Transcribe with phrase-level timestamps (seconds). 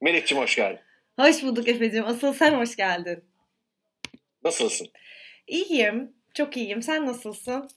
[0.00, 0.80] Melek'ciğim hoş geldin.
[1.18, 2.04] Hoş bulduk Efe'cim.
[2.04, 3.24] Asıl sen hoş geldin.
[4.44, 4.88] Nasılsın?
[5.46, 6.12] İyiyim.
[6.34, 6.82] Çok iyiyim.
[6.82, 7.68] Sen nasılsın?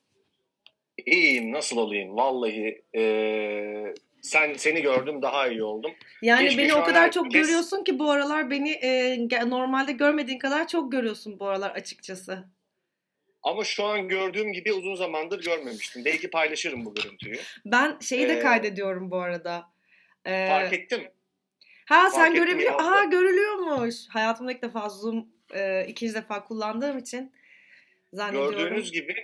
[1.06, 1.52] İyiyim.
[1.52, 2.16] Nasıl olayım?
[2.16, 5.92] Vallahi eee, sen seni gördüm daha iyi oldum.
[6.22, 10.40] Yani Keşke beni o kadar çok herkes- görüyorsun ki bu aralar beni e, normalde görmediğin
[10.40, 12.46] kadar çok görüyorsun bu aralar açıkçası.
[13.44, 16.06] Ama şu an gördüğüm gibi uzun zamandır görmemiştim.
[16.06, 17.40] Belki paylaşırım bu görüntüyü.
[17.66, 19.66] Ben şeyi de Ee, kaydediyorum bu arada.
[20.26, 21.08] Ee, Fark ettim.
[21.94, 22.74] Ha sen görebiliyor.
[22.80, 23.96] Aha görülüyormuş.
[24.10, 27.32] Hayatımda ilk defa Zoom e, ikinci defa kullandığım için
[28.14, 28.60] zannediyorum.
[28.60, 29.16] Gördüğünüz gibi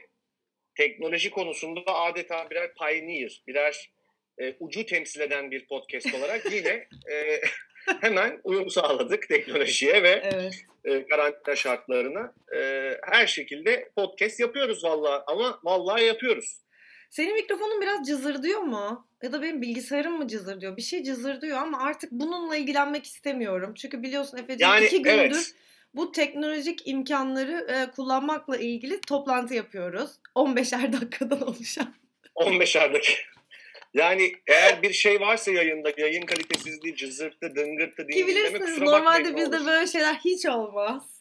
[0.76, 3.92] teknoloji konusunda adeta birer pioneer, birer
[4.38, 7.42] e, ucu temsil eden bir podcast olarak yine e,
[8.02, 10.66] hemen uyum sağladık teknolojiye ve Evet.
[10.86, 12.34] e, karantina şartlarına.
[12.56, 16.62] E, her şekilde podcast yapıyoruz vallahi ama vallahi yapıyoruz.
[17.10, 19.08] Senin mikrofonun biraz cızırdıyor mu?
[19.24, 20.78] Ya da benim bilgisayarım mı cızırdıyor?
[20.78, 23.74] Bir şey cızırdıyor ama artık bununla ilgilenmek istemiyorum.
[23.74, 25.56] Çünkü biliyorsun Efe'ciğim Yani iki gündür evet.
[25.94, 30.12] bu teknolojik imkanları e, kullanmakla ilgili toplantı yapıyoruz.
[30.36, 31.94] 15'er dakikadan oluşan.
[32.36, 33.40] 15'er dakika.
[33.94, 38.86] Yani eğer bir şey varsa yayında yayın kalitesizliği, cızırtı, dıngırtı, Ki dingil demek bilirsiniz kusura
[38.86, 41.19] normalde bakmayın bizde böyle şeyler hiç olmaz.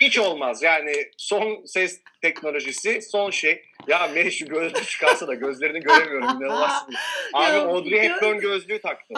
[0.00, 3.64] Hiç olmaz yani son ses teknolojisi son şey.
[3.88, 6.86] Ya Meri şu gözlüğü çıkarsa da gözlerini göremiyorum inanılmaz.
[7.32, 9.14] Abi Ya, Audrey Hepburn gözlüğü taktı.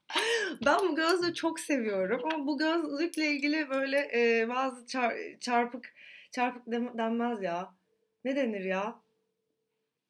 [0.66, 5.94] ben bu gözlüğü çok seviyorum ama bu gözlükle ilgili böyle e, bazı çar- çarpık
[6.32, 6.66] çarpık
[6.98, 7.74] denmez ya.
[8.24, 8.94] Ne denir ya?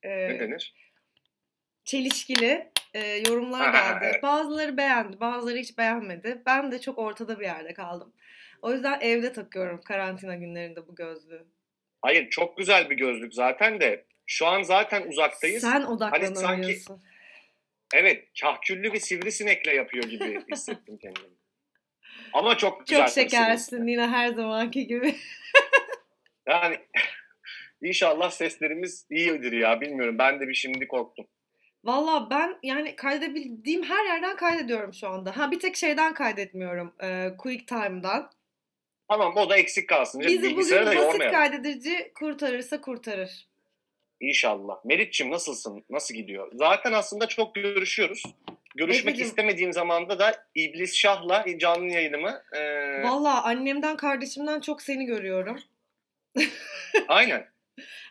[0.03, 0.75] E, Ne denir?
[1.84, 4.19] çelişkili e, yorumlar geldi.
[4.23, 6.42] Bazıları beğendi, bazıları hiç beğenmedi.
[6.47, 8.12] Ben de çok ortada bir yerde kaldım.
[8.67, 11.47] O yüzden evde takıyorum karantina günlerinde bu gözlüğü.
[12.03, 15.61] Hayır çok güzel bir gözlük zaten de şu an zaten uzaktayız.
[15.62, 17.03] Sen Hani sanki odaklanamıyorsun.
[17.95, 21.34] evet kahküllü bir sivrisinekle yapıyor gibi hissettim kendimi.
[22.33, 23.06] Ama çok güzel.
[23.06, 25.14] Çok şekersin yine her zamanki gibi.
[26.48, 26.79] Yani
[27.83, 30.18] inşallah seslerimiz iyidir ya bilmiyorum.
[30.18, 31.27] Ben de bir şimdi korktum.
[31.85, 35.36] Valla ben yani kaydedebildiğim her yerden kaydediyorum şu anda.
[35.36, 36.95] Ha bir tek şeyden kaydetmiyorum.
[37.02, 38.30] E, QuickTime'dan.
[39.08, 40.20] Tamam o da eksik kalsın.
[40.20, 43.46] Bizi bugün Bilgisayarı da basit kaydedici kurtarırsa kurtarır.
[44.20, 44.84] İnşallah.
[44.84, 45.84] Meritçim nasılsın?
[45.90, 46.50] Nasıl gidiyor?
[46.55, 48.22] Zaten aslında çok görüşüyoruz.
[48.77, 49.27] Görüşmek Efe'cim.
[49.27, 52.61] istemediğim zamanda da İblis Şah'la canlı yayınımı e,
[53.02, 55.58] Valla annemden kardeşimden çok seni görüyorum.
[57.08, 57.48] aynen.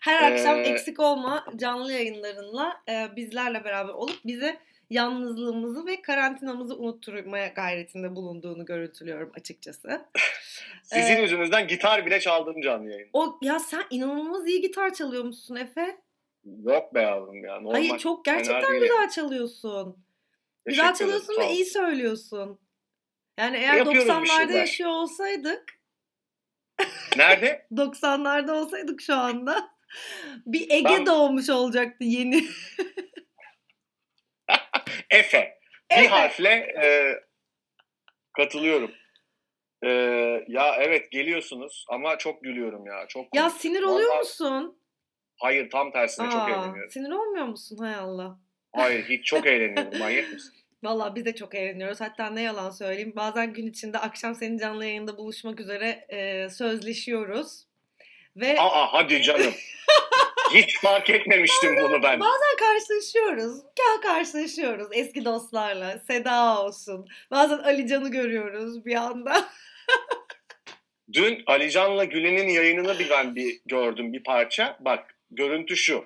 [0.01, 4.57] Her akşam Ee, eksik olma canlı yayınlarınla e, bizlerle beraber olup bize
[4.89, 10.05] yalnızlığımızı ve karantinamızı unutturmaya gayretinde bulunduğunu görüntülüyorum açıkçası.
[10.83, 13.09] Sizin Ee, yüzünüzden gitar bile çaldım canlı yayın.
[13.13, 15.97] O ya sen inanılmaz iyi gitar çalıyormuşsun Efe.
[16.63, 17.53] Yok be yavrum ya.
[17.55, 17.71] Normal.
[17.71, 20.05] Hayır çok gerçekten güzel çalıyorsun.
[20.65, 22.59] Güzel çalıyorsun ve iyi söylüyorsun.
[23.39, 24.59] Yani eğer Yapıyoruz bir 90'larda şeyler.
[24.59, 25.63] yaşıyor olsaydık,
[27.17, 27.67] Nerede?
[27.71, 29.69] 90'larda olsaydık şu anda
[30.45, 32.43] bir Ege Ben- doğmuş olacaktı yeni.
[35.15, 35.59] Efe.
[35.91, 36.07] Bir Efe.
[36.07, 36.49] harfle
[36.83, 37.15] e,
[38.37, 38.91] katılıyorum.
[39.83, 39.89] E,
[40.47, 43.05] ya evet geliyorsunuz ama çok gülüyorum ya.
[43.07, 44.79] Çok Ya sinir oluyor Vallahi- musun?
[45.37, 46.91] Hayır tam tersine çok Aa, eğleniyorum.
[46.91, 48.39] sinir olmuyor musun hay Allah?
[48.75, 49.99] Hayır hiç çok eğleniyorum.
[49.99, 50.53] Manyak mısın?
[50.83, 52.01] Valla biz de çok eğleniyoruz.
[52.01, 53.13] Hatta ne yalan söyleyeyim.
[53.15, 57.65] Bazen gün içinde akşam senin canlı yayında buluşmak üzere e, sözleşiyoruz.
[58.35, 59.53] Ve Aa hadi canım.
[60.53, 62.19] Hiç fark etmemiştim bunu ben.
[62.19, 63.61] bazen karşılaşıyoruz.
[63.75, 65.99] Gel karşılaşıyoruz eski dostlarla.
[66.07, 67.07] Seda olsun.
[67.31, 69.49] Bazen Ali Can'ı görüyoruz bir anda.
[71.13, 74.77] Dün Alican'la Gülen'in yayınını bir ben bir gördüm bir parça.
[74.79, 76.05] Bak görüntü şu.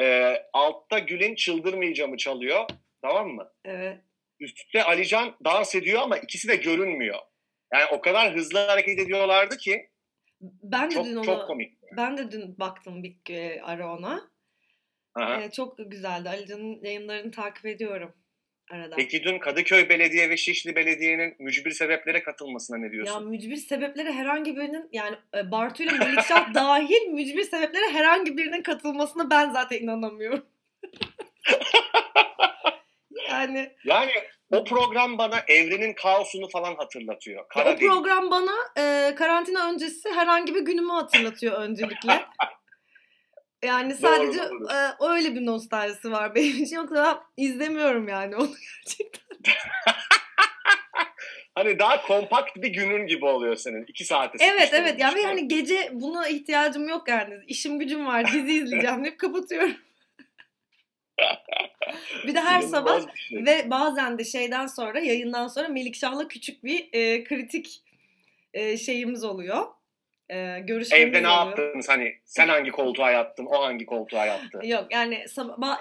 [0.00, 2.64] Ee, altta Gülen çıldırmayacağımı çalıyor.
[3.02, 3.52] Tamam mı?
[3.64, 3.98] Evet.
[4.40, 7.18] Üstte Alican dans ediyor ama ikisi de görünmüyor.
[7.72, 9.90] Yani o kadar hızlı hareket ediyorlardı ki
[10.40, 11.77] Ben de çok dün onu çok komik.
[11.98, 14.30] Ben de dün baktım bir e, ara ona.
[15.14, 15.42] Aha.
[15.42, 16.28] E, çok güzeldi.
[16.28, 18.14] Ali Can'ın yayınlarını takip ediyorum
[18.70, 18.96] arada.
[18.96, 23.28] Peki dün Kadıköy Belediye ve Şişli Belediye'nin mücbir sebeplere katılmasına ne Ya diyorsun?
[23.28, 29.30] mücbir sebepleri herhangi birinin yani e, Bartu ile Melikşah dahil mücbir sebeplere herhangi birinin katılmasına
[29.30, 30.46] ben zaten inanamıyorum.
[33.30, 34.12] yani Yani
[34.52, 37.48] o program bana evrenin kaosunu falan hatırlatıyor.
[37.48, 37.90] Kara o delik.
[37.90, 42.24] program bana e, karantina öncesi herhangi bir günümü hatırlatıyor öncelikle.
[43.64, 44.68] Yani sadece doğru.
[44.72, 46.76] e, öyle bir nostaljisi var benim için.
[46.76, 48.50] Yoksa izlemiyorum yani onu
[48.86, 49.54] gerçekten.
[51.54, 53.84] Hani daha kompakt bir günün gibi oluyor senin.
[53.88, 57.34] iki saate Evet evet yani hani gece buna ihtiyacım yok yani.
[57.46, 59.76] İşim gücüm var dizi izleyeceğim deyip kapatıyorum.
[62.26, 63.44] Bir de her sabah şey.
[63.46, 67.82] ve bazen de şeyden sonra yayından sonra Melikşah'la küçük bir e, kritik
[68.54, 69.66] e, şeyimiz oluyor.
[70.28, 71.46] E, görüşmemiz Evde ne oluyor.
[71.46, 74.60] yaptınız hani sen hangi koltuğa yattın o hangi koltuğa yattı.
[74.64, 75.24] Yok yani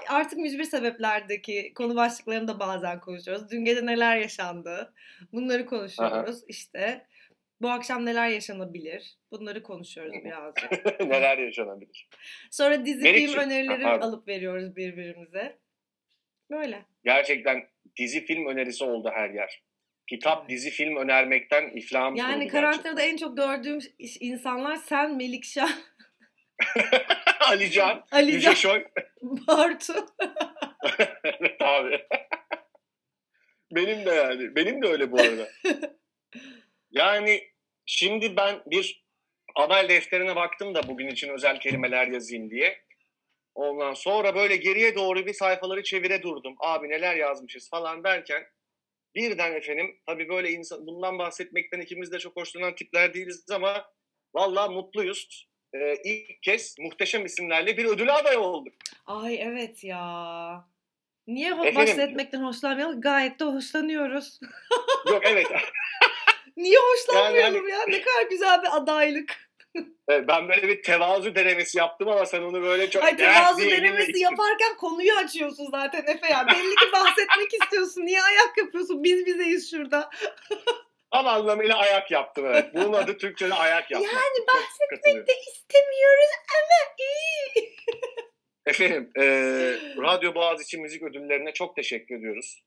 [0.07, 3.49] artık mücbir sebeplerdeki konu başlıklarını da bazen konuşuyoruz.
[3.51, 4.93] Dün gece neler yaşandı?
[5.33, 6.43] Bunları konuşuyoruz.
[6.47, 7.05] İşte
[7.61, 9.17] bu akşam neler yaşanabilir?
[9.31, 10.71] Bunları konuşuyoruz birazcık.
[10.99, 12.07] Neler yaşanabilir.
[12.51, 14.07] Sonra dizi Melekciğim- film önerileri Ha, pardon.
[14.07, 15.59] alıp veriyoruz birbirimize.
[16.51, 16.85] Böyle.
[17.03, 17.67] Gerçekten
[17.99, 19.63] dizi film önerisi oldu her yer.
[20.09, 23.79] Kitap, dizi, film önermekten iflahımız Yani karantinada en çok gördüğüm
[24.19, 25.69] insanlar sen, Melikşah.
[27.39, 28.87] Alican, Ali Yüce Şoy.
[29.21, 29.93] Bartu.
[31.23, 31.99] Evet abi.
[33.71, 34.55] Benim de yani.
[34.55, 35.47] Benim de öyle bu arada.
[36.91, 37.43] Yani
[37.85, 39.05] şimdi ben bir
[39.55, 42.87] haber defterine baktım da bugün için özel kelimeler yazayım diye.
[43.55, 46.55] Ondan sonra böyle geriye doğru bir sayfaları çevire durdum.
[46.59, 48.43] Abi neler yazmışız falan derken
[49.15, 53.85] birden efendim tabii böyle insan bundan bahsetmekten ikimiz de çok hoşlanan tipler değiliz ama
[54.33, 55.47] vallahi mutluyuz.
[55.73, 58.73] Ee, ilk kez muhteşem isimlerle bir ödüle aday olduk.
[59.05, 60.65] Ay evet ya.
[61.27, 61.75] Niye Efendim?
[61.75, 63.01] bahsetmekten hoşlanmayalım?
[63.01, 64.39] Gayet de hoşlanıyoruz.
[65.07, 65.47] Yok evet
[66.57, 67.85] Niye hoşlanmayalım Yani ya?
[67.87, 69.47] Ne kadar güzel bir adaylık.
[70.09, 73.03] Evet, ben böyle bir tevazu denemesi yaptım ama sen onu böyle çok...
[73.03, 76.47] Ay tevazu denemesi yaparken konuyu açıyorsun zaten Efe ya.
[76.47, 78.05] Belli ki bahsetmek istiyorsun.
[78.05, 79.03] Niye ayak yapıyorsun?
[79.03, 80.09] Biz bizeyiz şurada.
[81.11, 82.65] Tam anlamıyla ayak yaptım evet.
[82.73, 84.13] Bunun adı Türkçe'de ayak yapmak.
[84.13, 84.45] Yani
[84.89, 85.27] katılıyorum.
[85.27, 87.75] De istemiyoruz ama iyi.
[88.65, 89.23] Efendim, e,
[90.01, 92.63] Radyo Boğaziçi Müzik Ödülleri'ne çok teşekkür ediyoruz.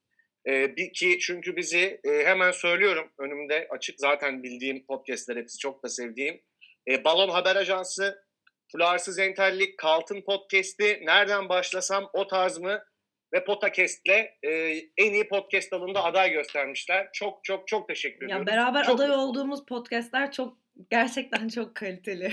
[0.46, 5.84] E, bir ki çünkü bizi e, hemen söylüyorum önümde açık zaten bildiğim podcastler hepsi çok
[5.84, 6.40] da sevdiğim.
[6.88, 8.24] E, Balon Haber Ajansı,
[8.72, 12.84] Fularsız Entellik, Kaltın Podcast'i, Nereden Başlasam o tarz mı
[13.32, 14.50] ve Potakest'le e,
[14.96, 17.08] en iyi podcast dalında aday göstermişler.
[17.12, 18.46] Çok çok çok teşekkür ediyorum.
[18.46, 20.56] Ya beraber Çok aday olduğumuz podcastler çok
[20.90, 22.32] gerçekten çok kaliteli.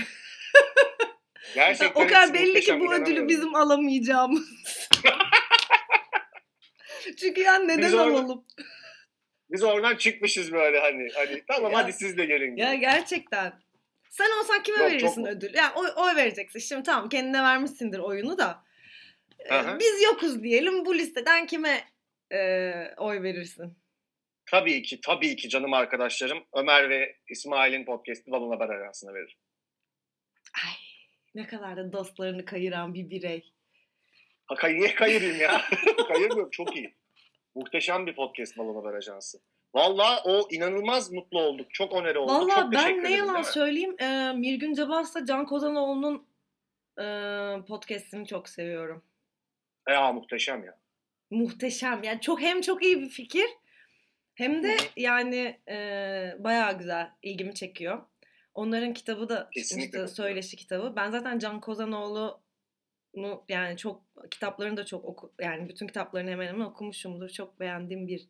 [1.55, 4.49] Gerçekten o kadar belli ki bu ödülü bizim alamayacağımız.
[7.15, 8.45] Çünkü yani neden Biz orada- alalım?
[9.51, 11.07] Biz oradan çıkmışız böyle hani.
[11.15, 12.51] hani tamam Ya- hadi siz de gelin.
[12.51, 12.61] gibi.
[12.61, 13.53] Ya gerçekten.
[14.09, 15.53] Sen olsan kime Yok, verirsin çok- ödül?
[15.53, 16.59] Yani oy, oy vereceksin.
[16.59, 18.63] Şimdi tamam kendine vermişsindir oyunu da.
[19.39, 19.79] Ee, Aha.
[19.79, 20.85] Biz yokuz diyelim.
[20.85, 21.83] Bu listeden kime
[22.33, 23.77] e, oy verirsin?
[24.51, 26.43] Tabii ki, tabii ki canım arkadaşlarım.
[26.53, 29.37] Ömer ve İsmail'in podcast'i Balon Haber arasına verir.
[30.65, 30.73] Ay
[31.35, 33.53] ne kadar da dostlarını kayıran bir birey.
[34.47, 35.61] Ha, niye kayırayım ya?
[36.07, 36.95] Kayırmıyorum, çok iyi.
[37.55, 39.39] Muhteşem bir podcast Balon Haber Ajansı.
[39.73, 41.73] Valla o inanılmaz mutlu olduk.
[41.73, 42.35] Çok onere olduk.
[42.35, 43.95] Valla çok ben ne yalan söyleyeyim.
[43.99, 46.27] E, Mirgün Cabas'la Can Kozanoğlu'nun
[46.99, 47.05] e,
[47.67, 49.03] podcastini çok seviyorum.
[49.89, 50.77] Ya muhteşem ya.
[51.29, 52.03] Muhteşem.
[52.03, 53.47] Yani çok hem çok iyi bir fikir
[54.35, 55.75] hem de yani e,
[56.39, 57.11] bayağı güzel.
[57.23, 58.01] ilgimi çekiyor.
[58.53, 60.15] Onların kitabı da Kesinlikle çıkmıştı.
[60.15, 60.93] Söyleşi kitabı.
[60.95, 61.61] Ben zaten Can
[63.13, 64.01] Kozanoğlu'nu yani çok
[64.31, 67.29] kitaplarını da çok oku yani bütün kitaplarını hemen hemen okumuşumdur.
[67.29, 68.27] Çok beğendiğim bir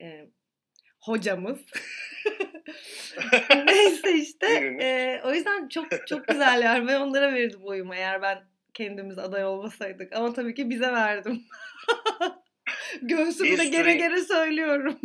[0.00, 0.28] e,
[1.00, 1.58] hocamız.
[3.66, 4.46] Neyse işte.
[4.80, 6.88] E, o yüzden çok çok güzel yani.
[6.88, 8.44] Ben onlara verirdim oyumu eğer ben
[8.74, 10.16] kendimiz aday olmasaydık.
[10.16, 11.44] Ama tabii ki bize verdim.
[13.02, 14.98] Göğsümde gere sürü- gere söylüyorum.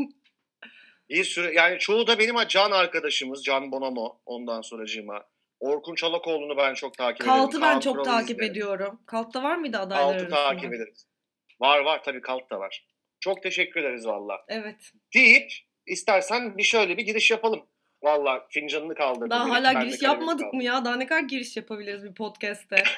[1.09, 3.43] Bir sürü yani çoğu da benim can arkadaşımız.
[3.43, 5.25] Can Bonomo ondan sonracığıma.
[5.63, 7.35] Orkun Çolakoğlu'nu ben çok takip ederim.
[7.37, 8.51] Kalt'ı ben Kaan çok Kural'ı takip izlerim.
[8.51, 8.99] ediyorum.
[9.05, 10.35] Kalt'ta var mıydı adaylar Kalt'ı arasında?
[10.49, 11.07] takip ederiz.
[11.59, 12.87] Var var tabii Kalt da var.
[13.19, 14.41] Çok teşekkür ederiz valla.
[14.47, 14.91] Evet.
[15.15, 15.51] Deyip
[15.87, 17.65] istersen bir şöyle bir giriş yapalım.
[18.03, 19.29] Valla fincanını kaldırdım.
[19.29, 20.85] Daha hala ben giriş yapmadık mı ya?
[20.85, 22.83] Daha ne kadar giriş yapabiliriz bir podcast'te?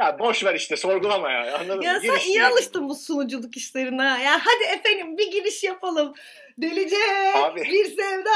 [0.00, 2.00] Ya boş ver işte sorgulama ya anladın ya mı?
[2.00, 2.52] sen Giriş iyi diyelim.
[2.52, 4.02] alıştın bu sunuculuk işlerine.
[4.04, 6.14] Ya hadi efendim bir giriş yapalım.
[6.58, 6.96] Delice
[7.36, 7.60] Abi.
[7.62, 8.30] bir sevda.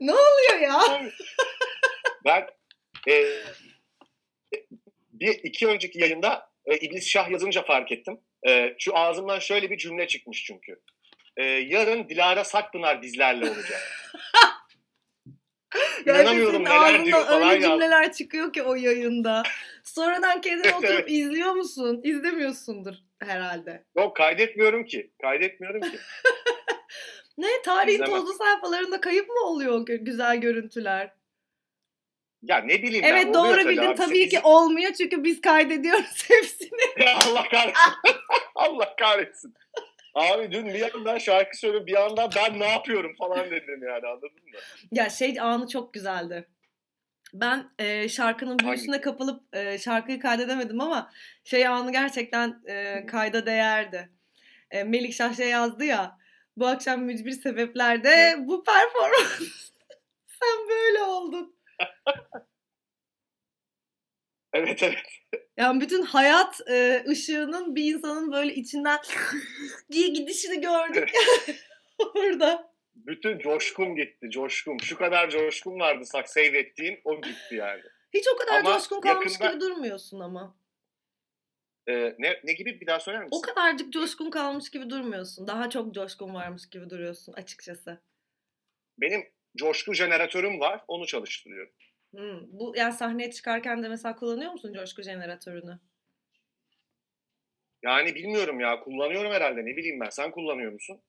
[0.00, 0.12] ne
[1.02, 1.10] ya?
[2.24, 2.46] Ben
[3.08, 3.24] e,
[5.12, 8.20] bir iki önceki yayında e, İblis Şah yazınca fark ettim.
[8.46, 10.80] E, şu ağzımdan şöyle bir cümle çıkmış çünkü.
[11.36, 14.08] E, yarın Dilara Sakpınar bizlerle olacak.
[16.06, 17.70] İnanamıyorum neler diyor falan öyle ya.
[17.70, 19.42] cümleler çıkıyor ki o yayında.
[19.84, 21.10] Sonradan kendin Evet, oturup evet.
[21.10, 22.00] izliyor musun?
[22.04, 23.84] İzlemiyorsundur herhalde.
[23.96, 25.12] Yok kaydetmiyorum ki.
[25.22, 25.98] Kaydetmiyorum ki.
[27.38, 28.20] Ne tarihin İzlemem.
[28.20, 31.12] tozlu sayfalarında kayıp mı oluyor güzel görüntüler?
[32.42, 33.12] Ya ne bileyim ben.
[33.12, 33.94] Evet oluyor doğru bildin abi.
[33.94, 37.04] tabii ki olmuyor çünkü biz kaydediyoruz hepsini.
[37.06, 37.92] Ya Allah kahretsin.
[38.54, 39.54] Allah kahretsin.
[40.14, 44.28] Abi dün bir yandan şarkı söylüyorum bir yandan ben ne yapıyorum falan dedim yani anladın
[44.32, 44.58] mı?
[44.92, 46.48] Ya şey anı çok güzeldi.
[47.34, 51.10] Ben e, şarkının büyüsüne kapılıp e, şarkıyı kaydedemedim ama
[51.44, 54.10] şey anı gerçekten e, kayda değerdi.
[54.70, 56.18] E, Melik şey yazdı ya
[56.56, 59.38] bu akşam mücbir sebeplerde bu performans
[60.26, 61.56] sen böyle oldun.
[64.52, 64.98] evet evet.
[65.56, 68.98] Yani bütün hayat e, ışığının bir insanın böyle içinden
[69.92, 71.10] diye gidişini gördük
[71.98, 72.72] orada.
[72.94, 74.80] Bütün coşkum gitti, coşkum.
[74.80, 77.82] Şu kadar coşkum vardı sak save ettiğim, o gitti yani.
[78.14, 79.50] Hiç o kadar ama coşkun kalmış yakında...
[79.50, 80.61] gibi durmuyorsun ama.
[81.88, 83.36] Ee, ne, ne gibi bir daha söyler misin?
[83.36, 85.46] O kadarcık coşkun kalmış gibi durmuyorsun.
[85.46, 88.00] Daha çok coşkun varmış gibi duruyorsun açıkçası.
[88.98, 89.22] Benim
[89.56, 90.84] coşku jeneratörüm var.
[90.88, 91.72] Onu çalıştırıyorum.
[92.14, 95.78] Hmm, bu yani sahneye çıkarken de mesela kullanıyor musun coşku jeneratörünü?
[97.82, 98.80] Yani bilmiyorum ya.
[98.80, 99.64] Kullanıyorum herhalde.
[99.64, 100.10] Ne bileyim ben.
[100.10, 101.00] Sen kullanıyor musun?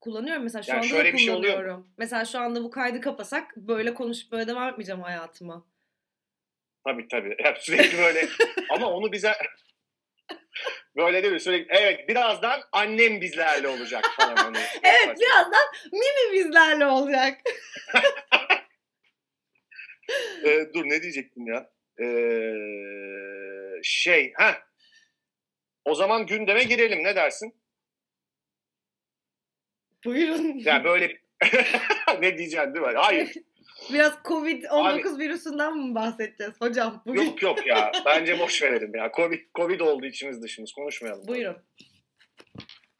[0.00, 1.42] Kullanıyorum mesela şu yani anda şöyle da kullanıyorum.
[1.42, 1.84] Bir şey oluyor.
[1.98, 5.66] Mesela şu anda bu kaydı kapasak böyle konuşup böyle devam etmeyeceğim hayatıma.
[6.86, 7.36] Tabii tabii.
[7.42, 8.28] Hep sürekli böyle.
[8.70, 9.32] Ama onu bize
[10.96, 11.40] böyle değil mi?
[11.40, 14.36] Sürekli evet birazdan annem bizlerle olacak falan.
[14.36, 14.58] Hani.
[14.82, 17.40] evet birazdan Mimi bizlerle olacak.
[20.44, 21.70] ee, dur ne diyecektim ya?
[22.00, 22.52] Ee,
[23.82, 24.58] şey ha.
[25.84, 27.54] O zaman gündeme girelim ne dersin?
[30.04, 30.58] Buyurun.
[30.64, 31.18] Yani böyle
[32.20, 32.92] ne diyeceksin değil mi?
[32.96, 33.32] Hayır.
[33.92, 34.68] Biraz Covid-19
[35.14, 37.02] Abi, virüsünden mi bahsedeceğiz hocam?
[37.06, 37.24] Bugün...
[37.24, 37.92] Yok yok ya.
[38.06, 39.10] Bence boş verelim ya.
[39.16, 40.72] Covid, Covid oldu içimiz dışımız.
[40.72, 41.28] Konuşmayalım.
[41.28, 41.56] Buyurun.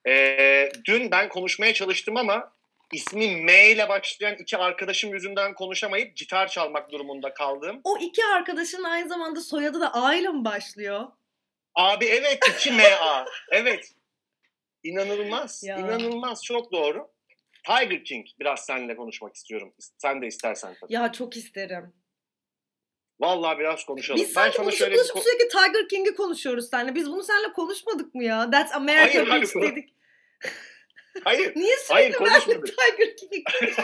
[0.09, 2.53] Ee, dün ben konuşmaya çalıştım ama
[2.93, 7.81] ismi M ile başlayan iki arkadaşım yüzünden konuşamayıp gitar çalmak durumunda kaldım.
[7.85, 11.05] O iki arkadaşın aynı zamanda soyadı da A ile mi başlıyor?
[11.75, 13.25] Abi evet 2 M A.
[13.51, 13.93] evet.
[14.83, 15.65] İnanılmaz.
[15.65, 15.77] Ya.
[15.77, 16.45] İnanılmaz.
[16.45, 17.09] Çok doğru.
[17.67, 19.73] Tiger King biraz seninle konuşmak istiyorum.
[19.99, 20.93] Sen de istersen tabii.
[20.93, 21.95] Ya çok isterim.
[23.21, 24.21] Vallahi biraz konuşalım.
[24.21, 25.21] Biz ben konuşup şöyle konuşup bir...
[25.21, 26.95] sürekli Tiger King'i konuşuyoruz seninle.
[26.95, 28.51] Biz bunu seninle konuşmadık mı ya?
[28.51, 29.95] That's America hayır, Beach dedik.
[31.25, 31.53] Hayır.
[31.57, 32.67] Niye sürekli hayır, konuşmadık.
[32.67, 33.45] Tiger King'i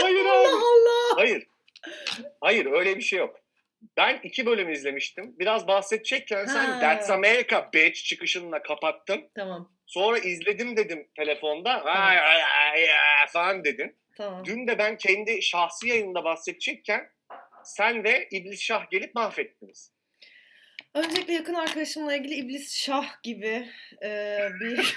[0.00, 0.56] Hayır Allah abi.
[0.56, 1.16] Allah.
[1.16, 1.46] Hayır.
[2.40, 3.40] Hayır öyle bir şey yok.
[3.96, 5.38] Ben iki bölüm izlemiştim.
[5.38, 9.30] Biraz bahsedecekken sen That's America bitch çıkışınla kapattın.
[9.34, 9.73] Tamam.
[9.86, 11.84] Sonra izledim dedim telefonda.
[11.84, 13.96] Ay, ay, ay, ay, falan dedin.
[14.16, 14.44] Tamam.
[14.44, 17.10] Dün de ben kendi şahsi yayında bahsedecekken
[17.64, 19.92] sen ve İblis Şah gelip mahvettiniz.
[20.94, 23.68] Öncelikle yakın arkadaşımla ilgili İblis Şah gibi
[24.02, 24.96] e, bir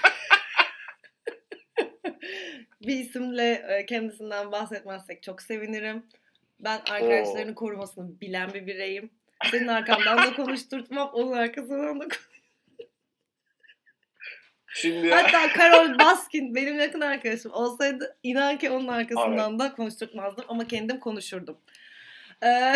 [2.82, 6.06] bir isimle e, kendisinden bahsetmezsek çok sevinirim.
[6.60, 7.54] Ben arkadaşlarını Oo.
[7.54, 9.10] korumasını bilen bir bireyim.
[9.50, 12.08] Senin arkandan da konuşturtmam, onun arkasından da
[14.74, 19.58] Şimdi Hatta Carol Baskin benim yakın arkadaşım olsaydı inan ki onun arkasından Abi.
[19.58, 21.58] da konuşturtmazdım ama kendim konuşurdum.
[22.42, 22.74] Ee...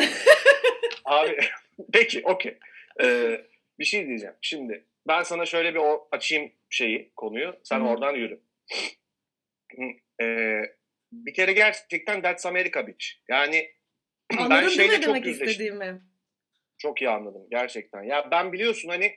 [1.04, 1.38] Abi
[1.92, 2.58] peki okey.
[3.02, 3.40] Ee,
[3.78, 4.34] bir şey diyeceğim.
[4.40, 7.56] Şimdi ben sana şöyle bir o, açayım şeyi konuyu.
[7.62, 7.88] Sen Hı-hı.
[7.88, 8.40] oradan yürü.
[10.22, 10.62] Ee,
[11.12, 13.06] bir kere gerçekten That's America Beach.
[13.28, 13.70] Yani
[14.38, 15.48] Anladın ben şeyle çok demek yüzleştim.
[15.48, 16.02] istediğimi?
[16.78, 18.02] Çok iyi anladım gerçekten.
[18.02, 19.16] Ya ben biliyorsun hani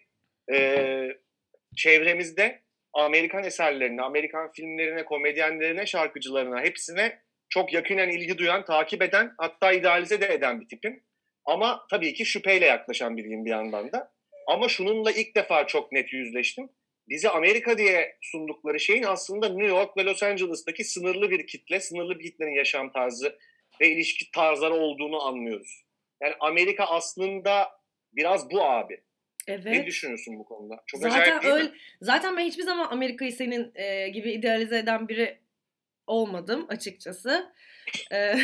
[0.53, 1.17] e,
[1.75, 2.64] çevremizde
[2.95, 10.21] Amerikan eserlerine, Amerikan filmlerine, komedyenlerine, şarkıcılarına hepsine çok yakinen ilgi duyan, takip eden hatta idealize
[10.21, 11.03] de eden bir tipim.
[11.45, 14.11] Ama tabii ki şüpheyle yaklaşan biriyim bir yandan da.
[14.47, 16.69] Ama şununla ilk defa çok net yüzleştim.
[17.09, 22.19] Bizi Amerika diye sundukları şeyin aslında New York ve Los Angeles'taki sınırlı bir kitle, sınırlı
[22.19, 23.37] bir kitlenin yaşam tarzı
[23.81, 25.85] ve ilişki tarzları olduğunu anlıyoruz.
[26.21, 27.69] Yani Amerika aslında
[28.13, 29.01] biraz bu abi.
[29.47, 29.65] Evet.
[29.65, 30.83] Ne düşünüyorsun bu konuda?
[30.85, 31.71] Çok zaten acayip değil öyle, mi?
[32.01, 35.39] Zaten ben hiçbir zaman Amerika'yı senin e, gibi idealize eden biri
[36.07, 37.53] olmadım açıkçası.
[38.11, 38.35] E,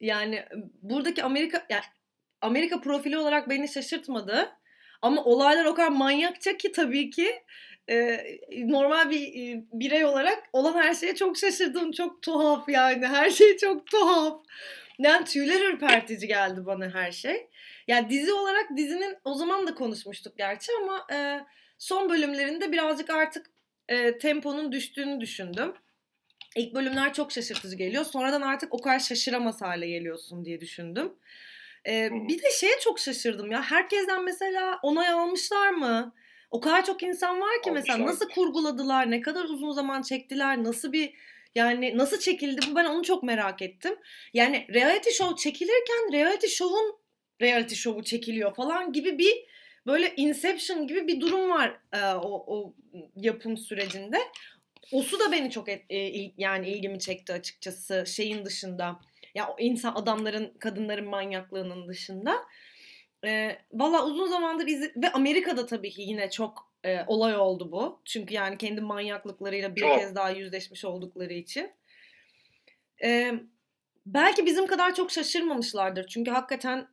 [0.00, 0.44] yani
[0.82, 1.84] buradaki Amerika yani
[2.40, 4.48] Amerika profili olarak beni şaşırtmadı.
[5.02, 7.42] Ama olaylar o kadar manyakça ki tabii ki
[7.90, 11.92] e, normal bir e, birey olarak olan her şeye çok şaşırdım.
[11.92, 13.06] Çok tuhaf yani.
[13.06, 14.40] Her şey çok tuhaf.
[15.02, 17.48] Yani tüyler ürpertici geldi bana her şey.
[17.88, 21.40] Yani dizi olarak dizinin o zaman da konuşmuştuk gerçi ama e,
[21.78, 23.46] son bölümlerinde birazcık artık
[23.88, 25.74] e, temponun düştüğünü düşündüm.
[26.56, 28.04] İlk bölümler çok şaşırtıcı geliyor.
[28.04, 31.12] Sonradan artık o kadar şaşıramaz hale geliyorsun diye düşündüm.
[31.86, 33.62] Ee, bir de şeye çok şaşırdım ya.
[33.62, 36.14] Herkesten mesela onay almışlar mı?
[36.50, 37.94] O kadar çok insan var ki Almışlar.
[37.94, 41.14] mesela nasıl kurguladılar, ne kadar uzun zaman çektiler, nasıl bir
[41.54, 43.94] yani nasıl çekildi bu ben onu çok merak ettim.
[44.34, 46.96] Yani reality show çekilirken reality show'un
[47.40, 49.34] reality show'u çekiliyor falan gibi bir
[49.86, 52.74] böyle Inception gibi bir durum var e, o, o
[53.16, 54.18] yapım sürecinde.
[54.92, 55.96] Osu da beni çok et, e,
[56.38, 59.00] yani ilgimi çekti açıkçası şeyin dışında.
[59.34, 62.36] Ya o insan adamların, kadınların manyaklığının dışında.
[63.24, 68.00] E, Valla uzun zamandır izi ve Amerika'da tabii ki yine çok e, olay oldu bu.
[68.04, 69.98] Çünkü yani kendi manyaklıklarıyla bir Çok.
[69.98, 71.70] kez daha yüzleşmiş oldukları için.
[73.04, 73.34] E,
[74.06, 76.06] belki bizim kadar çok şaşırmamışlardır.
[76.06, 76.88] Çünkü hakikaten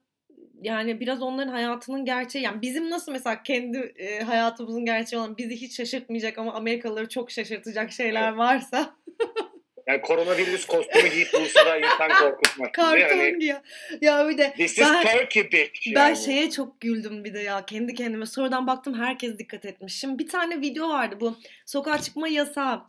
[0.61, 2.45] yani biraz onların hayatının gerçeği.
[2.45, 7.31] Yani bizim nasıl mesela kendi e, hayatımızın gerçeği olan bizi hiç şaşırtmayacak ama Amerikalıları çok
[7.31, 8.95] şaşırtacak şeyler varsa.
[9.89, 12.73] Yani koronavirüs kostümü giyip Bursa'da insan korkutmak.
[12.73, 13.63] Karton Yani, ya.
[14.01, 15.95] Ya bir de This is ben, Turkey bitch.
[15.95, 16.17] ben yani.
[16.17, 18.25] şeye çok güldüm bir de ya kendi kendime.
[18.25, 19.99] Sonradan baktım herkes dikkat etmiş.
[19.99, 22.81] Şimdi bir tane video vardı bu sokağa çıkma yasağı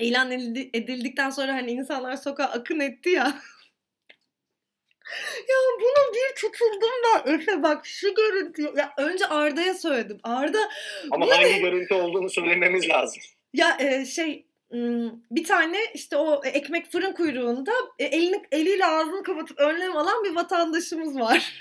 [0.00, 3.24] ilan edildi- edildikten sonra hani insanlar sokağa akın etti ya.
[5.48, 8.72] ya buna bir tutuldum da Efe bak şu görüntü.
[8.76, 10.18] Ya önce Arda'ya söyledim.
[10.22, 10.58] Arda
[11.10, 13.22] Ama hangi görüntü olduğunu söylememiz lazım.
[13.54, 14.47] Ya e, şey
[15.30, 20.34] bir tane işte o ekmek fırın kuyruğunda e, elini eliyle ağzını kapatıp önlem alan bir
[20.34, 21.52] vatandaşımız var.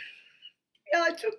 [0.93, 1.33] ya çok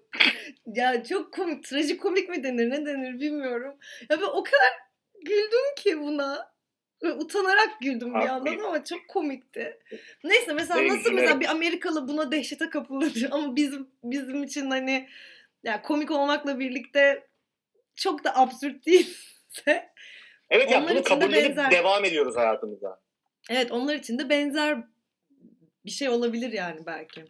[0.67, 3.75] ya çok komik, trajikomik mi denir, ne denir bilmiyorum.
[4.11, 4.73] Ya ben o kadar
[5.23, 6.59] güldüm ki buna.
[7.19, 9.79] Utanarak güldüm bir yandan ama çok komikti.
[10.25, 15.09] Neyse mesela nasıl mesela bir Amerikalı buna dehşete kapılır ama bizim bizim için hani
[15.63, 17.27] ya komik olmakla birlikte
[17.95, 19.91] çok da absürt değilse
[20.51, 21.71] Evet ya Onlar bunu için de kabullenip benzer.
[21.71, 23.01] devam ediyoruz hayatımıza.
[23.51, 24.79] Evet onlar için de benzer
[25.85, 27.25] bir şey olabilir yani belki.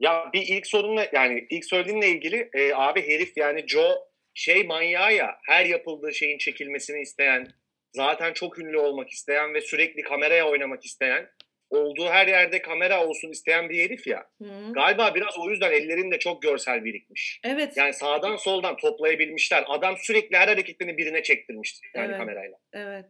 [0.00, 5.14] Ya bir ilk sorunla yani ilk söylediğinle ilgili e, abi herif yani Joe şey manyağı
[5.14, 7.46] ya her yapıldığı şeyin çekilmesini isteyen
[7.92, 11.30] zaten çok ünlü olmak isteyen ve sürekli kameraya oynamak isteyen
[11.70, 14.26] olduğu her yerde kamera olsun isteyen bir herif ya.
[14.42, 14.72] Hı.
[14.72, 17.40] Galiba biraz o yüzden ellerinde çok görsel birikmiş.
[17.44, 19.64] Evet, Yani sağdan soldan toplayabilmişler.
[19.68, 22.18] Adam sürekli her hareketini birine çektirmiş yani Evet.
[22.18, 22.58] kamerayla.
[22.72, 23.04] evet.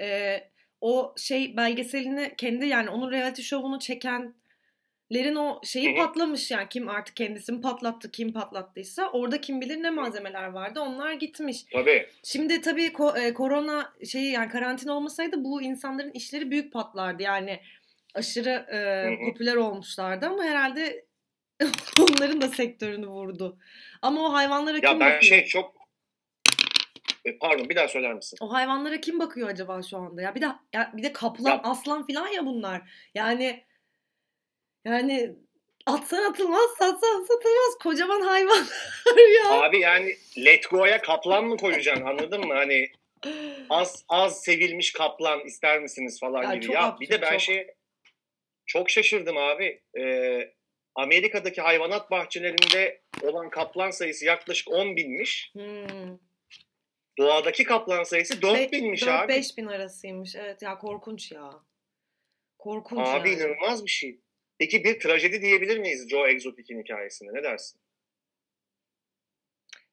[0.00, 0.40] Ee,
[0.80, 6.06] o şey belgeselini kendi yani onun reality şovunu çekenlerin o şeyi Hı hı.
[6.06, 11.12] patlamış yani kim artık kendisini patlattı kim patlattıysa orada kim bilir ne malzemeler vardı onlar
[11.12, 11.64] gitmiş.
[11.72, 12.06] Tabii.
[12.24, 17.60] Şimdi tabii ko- e, korona şeyi yani karantina olmasaydı bu insanların işleri büyük patlardı yani
[18.16, 21.06] aşırı e, popüler olmuşlardı ama herhalde
[22.00, 23.58] onların da sektörünü vurdu.
[24.02, 25.22] Ama o hayvanlara Ya kim ben bakıyor?
[25.22, 25.76] şey çok
[27.24, 28.38] E, pardon bir daha söyler misin?
[28.40, 30.34] O hayvanlara kim bakıyor acaba şu anda ya?
[30.34, 33.08] Bir de ya bir de kaplan, Ya- aslan filan ya bunlar.
[33.14, 33.64] Yani
[34.84, 35.36] yani
[35.86, 38.64] atsan atılmaz, satsan satılmaz kocaman hayvan
[39.44, 39.50] ya.
[39.62, 40.12] Abi yani
[40.44, 42.54] Let Go'ya kaplan mı koyacaksın anladın mı?
[42.54, 42.88] Hani
[43.70, 46.72] az az sevilmiş kaplan ister misiniz falan Ya gibi.
[46.72, 47.40] Ya absürt, bir de ben çok.
[47.40, 47.66] şey
[48.66, 49.82] çok şaşırdım abi.
[49.98, 50.52] Ee,
[50.94, 55.50] Amerika'daki hayvanat bahçelerinde olan kaplan sayısı yaklaşık 10 binmiş.
[55.52, 56.18] Hmm.
[57.18, 59.32] Doğadaki kaplan sayısı 4 binmiş abi.
[59.32, 60.34] 4-5 bin arasıymış.
[60.36, 61.50] Evet ya korkunç ya.
[62.58, 63.40] Korkunç Abi yani.
[63.40, 64.20] inanılmaz bir şey.
[64.58, 67.28] Peki bir trajedi diyebilir miyiz Joe Exotic'in hikayesine?
[67.32, 67.80] Ne dersin?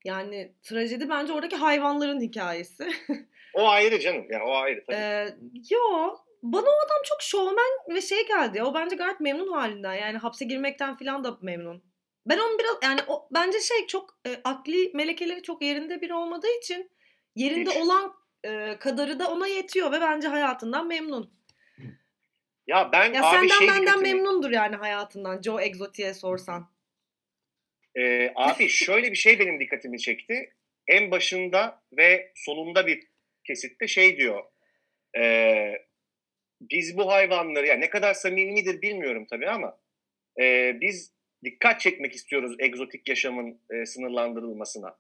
[0.06, 2.88] Yani trajedi bence oradaki hayvanların hikayesi.
[3.54, 4.32] O ayrı canım.
[4.32, 4.96] Ya o ayrı tabii.
[4.96, 5.36] Ee,
[5.70, 8.58] yo bana o adam çok şovmen ve şey geldi.
[8.58, 9.94] ya, O bence gayet memnun halinden.
[9.94, 11.84] Yani hapse girmekten falan da memnun.
[12.26, 16.58] Ben onu biraz yani o bence şey çok e, akli melekeleri çok yerinde biri olmadığı
[16.62, 16.92] için
[17.36, 17.78] yerinde Hiç.
[17.78, 21.34] olan e, kadarı da ona yetiyor ve bence hayatından memnun.
[22.68, 26.74] ya ben Ya abi senden şey benden dikkatimi- memnundur yani hayatından Joe Exotic'e sorsan.
[27.98, 30.54] Ee, abi şöyle bir şey benim dikkatimi çekti.
[30.88, 33.08] En başında ve sonunda bir
[33.48, 34.44] kesitte şey diyor.
[35.18, 35.74] Ee,
[36.72, 39.78] biz bu hayvanları yani ne kadar samimidir bilmiyorum tabii ama
[40.42, 44.98] e, biz dikkat çekmek istiyoruz egzotik yaşamın e, sınırlandırılmasına.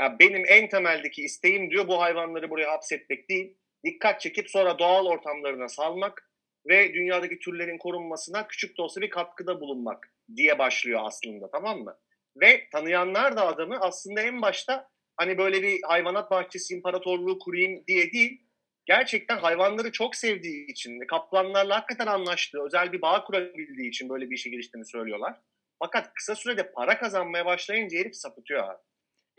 [0.00, 3.56] Ya benim en temeldeki isteğim diyor bu hayvanları buraya hapsetmek değil.
[3.84, 6.30] Dikkat çekip sonra doğal ortamlarına salmak
[6.68, 11.98] ve dünyadaki türlerin korunmasına küçük de olsa bir katkıda bulunmak diye başlıyor aslında tamam mı?
[12.36, 18.12] Ve tanıyanlar da adamı aslında en başta hani böyle bir hayvanat bahçesi imparatorluğu kurayım diye
[18.12, 18.42] değil,
[18.86, 24.34] gerçekten hayvanları çok sevdiği için kaplanlarla hakikaten anlaştığı, özel bir bağ kurabildiği için böyle bir
[24.34, 25.40] işe giriştiğini söylüyorlar.
[25.78, 28.78] Fakat kısa sürede para kazanmaya başlayınca herif sapıtıyor abi.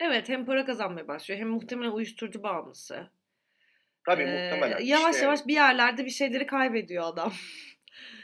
[0.00, 3.10] Evet hem para kazanmaya başlıyor hem muhtemelen uyuşturucu bağımlısı.
[4.06, 4.80] Tabii Ee, muhtemelen.
[4.84, 7.32] Yavaş İşte- yavaş bir yerlerde bir şeyleri kaybediyor adam.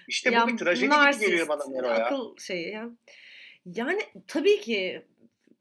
[0.08, 1.94] İşte Ya bu bir trajedi gibi narsist, geliyor bana Mero ya.
[2.06, 2.88] Akıl şeyi ya.
[3.64, 5.06] Yani tabii ki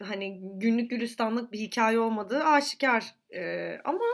[0.03, 3.05] hani günlük gülistanlık bir hikaye olmadığı aşikar.
[3.35, 4.05] Ee, ama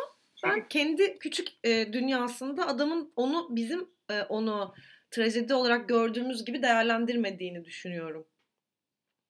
[0.49, 4.73] ben kendi küçük e, dünyasında adamın onu bizim e, onu
[5.11, 8.27] trajedi olarak gördüğümüz gibi değerlendirmediğini düşünüyorum.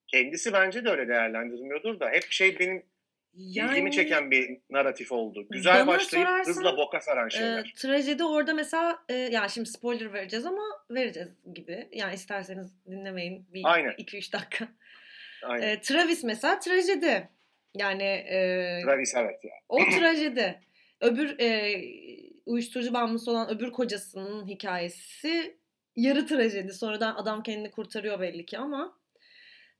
[0.08, 2.84] Kendisi bence de öyle değerlendirmiyordur da hep şey benim
[3.38, 5.48] Yani İlgimi çeken bir narratif oldu.
[5.50, 7.74] Güzel başlayıp sorarsan, hızla boka saran e, şeyler.
[7.78, 11.88] trajedi orada mesela e, yani şimdi spoiler vereceğiz ama vereceğiz gibi.
[11.92, 13.92] Yani isterseniz dinlemeyin bir Aynen.
[13.92, 14.68] 2-3 dakika.
[15.44, 15.68] Aynen.
[15.68, 17.30] E, Travis mesela trajedi.
[17.76, 19.54] Yani e, Travis evet ya.
[19.70, 20.60] o trajedi.
[21.06, 21.82] Öbür e,
[22.46, 25.60] uyuşturucu bağımlısı olan öbür kocasının hikayesi
[25.96, 26.74] yarı trajedi.
[26.74, 29.00] Sonradan adam kendini kurtarıyor belli ki ama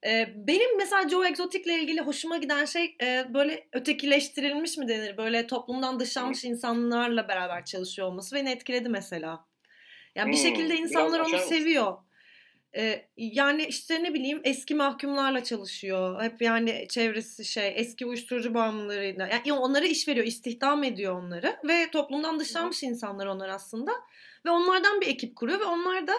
[0.06, 5.16] e, benim mesela Joe Exotic'le ilgili hoşuma giden şey e, böyle ötekileştirilmiş mi denir?
[5.16, 9.46] Böyle toplumdan dışlanmış insanlarla beraber çalışıyor olması beni etkiledi mesela.
[10.16, 11.98] Yani bir Hmm, şekilde biraz insanlar onu seviyor.
[13.16, 16.22] Yani işte ne bileyim eski mahkumlarla çalışıyor.
[16.22, 19.26] Hep yani çevresi şey eski uyuşturucu bağımlılarıyla.
[19.26, 23.92] Yani onlara iş veriyor, istihdam ediyor onları ve toplumdan dışlanmış insanlar onlar aslında.
[24.46, 26.12] Ve onlardan bir ekip kuruyor ve onlar da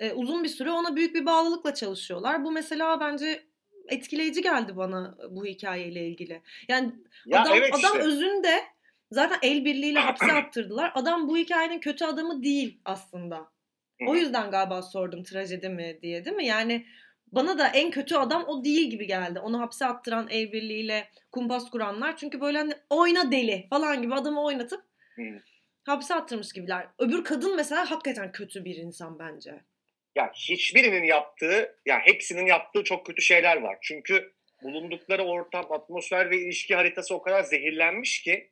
[0.00, 2.44] e, uzun bir süre ona büyük bir bağlılıkla çalışıyorlar.
[2.44, 3.46] Bu mesela bence
[3.88, 6.42] etkileyici geldi bana bu hikayeyle ilgili.
[6.68, 6.92] Yani
[7.26, 8.08] Ya adam evet adam işte.
[8.08, 8.62] özünde
[9.10, 10.92] zaten el birliğiyle hapse attırdılar.
[10.94, 13.51] Adam bu hikayenin kötü adamı değil aslında.
[14.08, 16.46] O yüzden galiba sordum trajedi mi diye değil mi?
[16.46, 16.86] Yani
[17.32, 19.38] bana da en kötü adam o değil gibi geldi.
[19.38, 22.16] Onu hapse attıran el birliğiyle kumpas kuranlar.
[22.16, 24.84] Çünkü böyle hani oyna deli falan gibi adamı oynatıp
[25.84, 26.86] hapse attırmış gibiler.
[26.98, 29.60] Öbür kadın mesela hakikaten kötü bir insan bence.
[30.14, 33.78] Ya hiçbirinin yaptığı, ya hepsinin yaptığı çok kötü şeyler var.
[33.82, 38.50] Çünkü bulundukları ortam, atmosfer ve ilişki haritası o kadar zehirlenmiş ki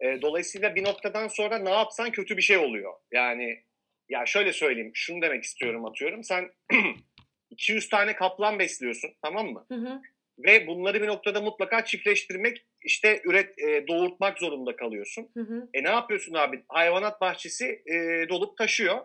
[0.00, 2.92] e, dolayısıyla bir noktadan sonra ne yapsan kötü bir şey oluyor.
[3.12, 3.64] Yani
[4.08, 6.24] ya şöyle söyleyeyim, şunu demek istiyorum atıyorum.
[6.24, 6.50] Sen
[7.50, 9.66] 200 tane kaplan besliyorsun, tamam mı?
[9.68, 10.00] Hı hı.
[10.38, 15.30] Ve bunları bir noktada mutlaka çiftleştirmek, işte üret e, doğurtmak zorunda kalıyorsun.
[15.36, 15.68] Hı hı.
[15.74, 16.64] E ne yapıyorsun abi?
[16.68, 18.98] Hayvanat bahçesi e, dolup taşıyor.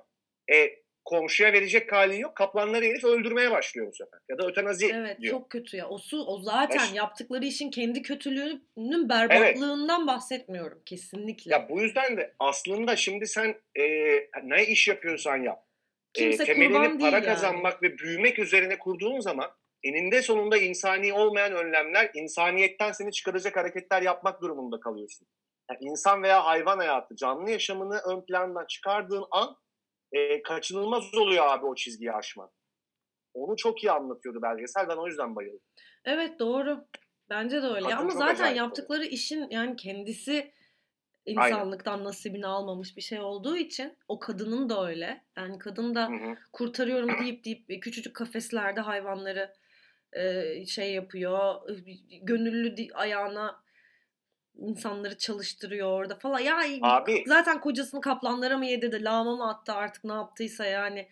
[0.52, 2.36] E komşuya verecek halin yok.
[2.36, 4.20] Kaplanları herif öldürmeye başlıyor bu sefer.
[4.30, 5.32] Ya da ötenazi Evet diyor.
[5.32, 5.90] çok kötü ya.
[5.90, 11.52] O su o zaten Eş- yaptıkları işin kendi kötülüğünün berbatlığından bahsetmiyorum kesinlikle.
[11.52, 13.84] Ya bu yüzden de aslında şimdi sen e,
[14.44, 15.66] ne iş yapıyorsan yap.
[16.16, 17.26] E, Kimse temelini kurban değil para yani.
[17.26, 19.52] kazanmak ve büyümek üzerine kurduğun zaman
[19.84, 25.28] eninde sonunda insani olmayan önlemler, insaniyetten seni çıkaracak hareketler yapmak durumunda kalıyorsun.
[25.72, 29.56] Yani insan veya hayvan hayatı, canlı yaşamını ön plandan çıkardığın an
[30.12, 32.50] e, kaçınılmaz oluyor abi o çizgiyi aşman.
[33.34, 34.88] Onu çok iyi anlatıyordu belgesel.
[34.90, 35.62] Ben o yüzden bayıldım.
[36.06, 36.86] Evet doğru.
[37.30, 37.90] Bence de öyle.
[37.90, 40.54] Kadın Ama zaten yaptıkları işin yani kendisi
[41.26, 45.24] insanlıktan nasibini almamış bir şey olduğu için o kadının da öyle.
[45.38, 46.38] Yani kadın da Hı hı.
[46.54, 49.54] kurtarıyorum deyip deyip küçücük kafeslerde hayvanları
[50.14, 51.56] e, şey yapıyor.
[52.22, 53.64] Gönüllü ayağına
[54.60, 56.40] insanları çalıştırıyor orada falan.
[56.40, 61.10] Ya Abi zaten kocasını kaplanlara mı yedirdi, lağma mı attı artık ne yaptıysa yani.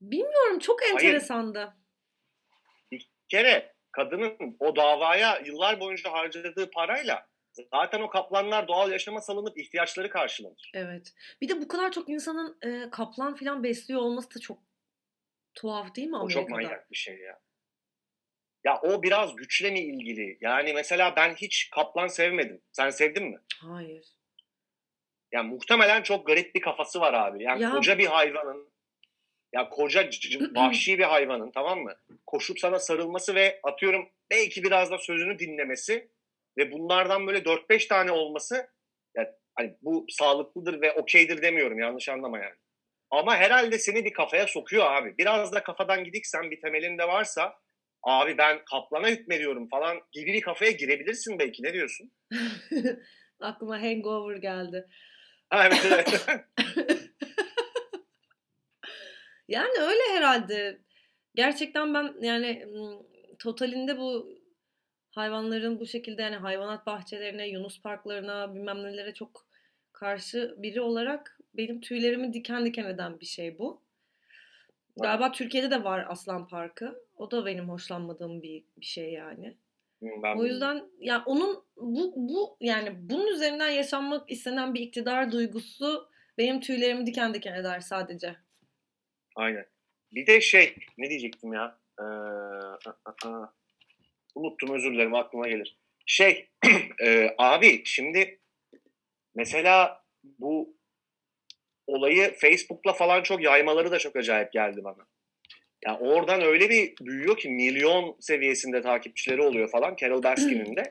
[0.00, 0.92] Bilmiyorum çok Hayır.
[0.94, 1.74] enteresandı.
[2.92, 7.26] bir kere kadının o davaya yıllar boyunca harcadığı parayla
[7.70, 10.70] zaten o kaplanlar doğal yaşama salınıp ihtiyaçları karşılanır.
[10.74, 11.14] Evet.
[11.40, 14.58] Bir de bu kadar çok insanın e, kaplan filan besliyor olması da çok
[15.54, 16.42] tuhaf değil mi O Amerika'da?
[16.42, 17.40] çok manyak bir şey ya.
[18.64, 20.38] Ya o biraz güçle mi ilgili?
[20.40, 22.60] Yani mesela ben hiç kaplan sevmedim.
[22.72, 23.38] Sen sevdin mi?
[23.60, 24.06] Hayır.
[25.32, 27.42] Yani muhtemelen çok garip bir kafası var abi.
[27.42, 28.72] Yani Ya- koca bir hayvanın
[29.52, 30.10] ya koca
[30.54, 31.94] vahşi bir hayvanın tamam mı?
[32.26, 36.08] Koşup sana sarılması ve atıyorum belki biraz da sözünü dinlemesi
[36.58, 38.70] ve bunlardan böyle 4-5 tane olması
[39.16, 42.54] ya hani bu sağlıklıdır ve okeydir demiyorum yanlış anlama yani.
[43.10, 45.18] Ama herhalde seni bir kafaya sokuyor abi.
[45.18, 47.58] Biraz da kafadan gidiksen bir temelinde varsa
[48.02, 52.12] abi ben kaplana hükmediyorum falan gibi bir kafaya girebilirsin belki ne diyorsun?
[53.40, 54.88] Aklıma Hangover geldi.
[55.50, 56.44] Ha evet evet.
[59.48, 60.78] Yani öyle herhalde.
[61.34, 62.66] Gerçekten ben yani
[63.38, 64.38] totalinde bu
[65.10, 69.46] hayvanların bu şekilde yani hayvanat bahçelerine, Yunus parklarına bilmem nelere çok
[69.92, 73.82] karşı biri olarak benim tüylerimi diken diken eden bir şey bu.
[75.00, 77.04] Galiba Türkiye'de de var Aslan Parkı.
[77.22, 79.56] O da benim hoşlanmadığım bir, bir şey yani.
[80.02, 86.08] Ben O yüzden ya onun bu bu yani bunun üzerinden yaşanmak istenen bir iktidar duygusu
[86.38, 88.36] benim tüylerimi diken diken eder sadece.
[89.36, 89.66] Aynen.
[90.12, 91.78] Bir de şey ne diyecektim ya?
[91.98, 93.52] Ee, a- a.
[94.34, 95.78] unuttum özür dilerim aklıma gelir.
[96.06, 96.48] Şey
[97.04, 98.40] e, abi şimdi
[99.34, 100.76] mesela bu
[101.86, 105.11] olayı Facebook'la falan çok yaymaları da çok acayip geldi bana.
[105.86, 110.82] Ya oradan öyle bir büyüyor ki milyon seviyesinde takipçileri oluyor falan Carol Baskin'in de.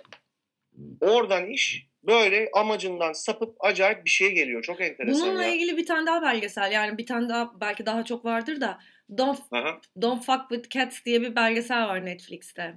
[1.01, 4.63] Oradan iş böyle amacından sapıp acayip bir şey geliyor.
[4.63, 5.53] Çok enteresan Bununla ya.
[5.53, 8.79] ilgili bir tane daha belgesel yani bir tane daha belki daha çok vardır da
[9.17, 9.81] Don't Aha.
[10.01, 12.73] Don't Fuck with Cats diye bir belgesel var Netflix'te.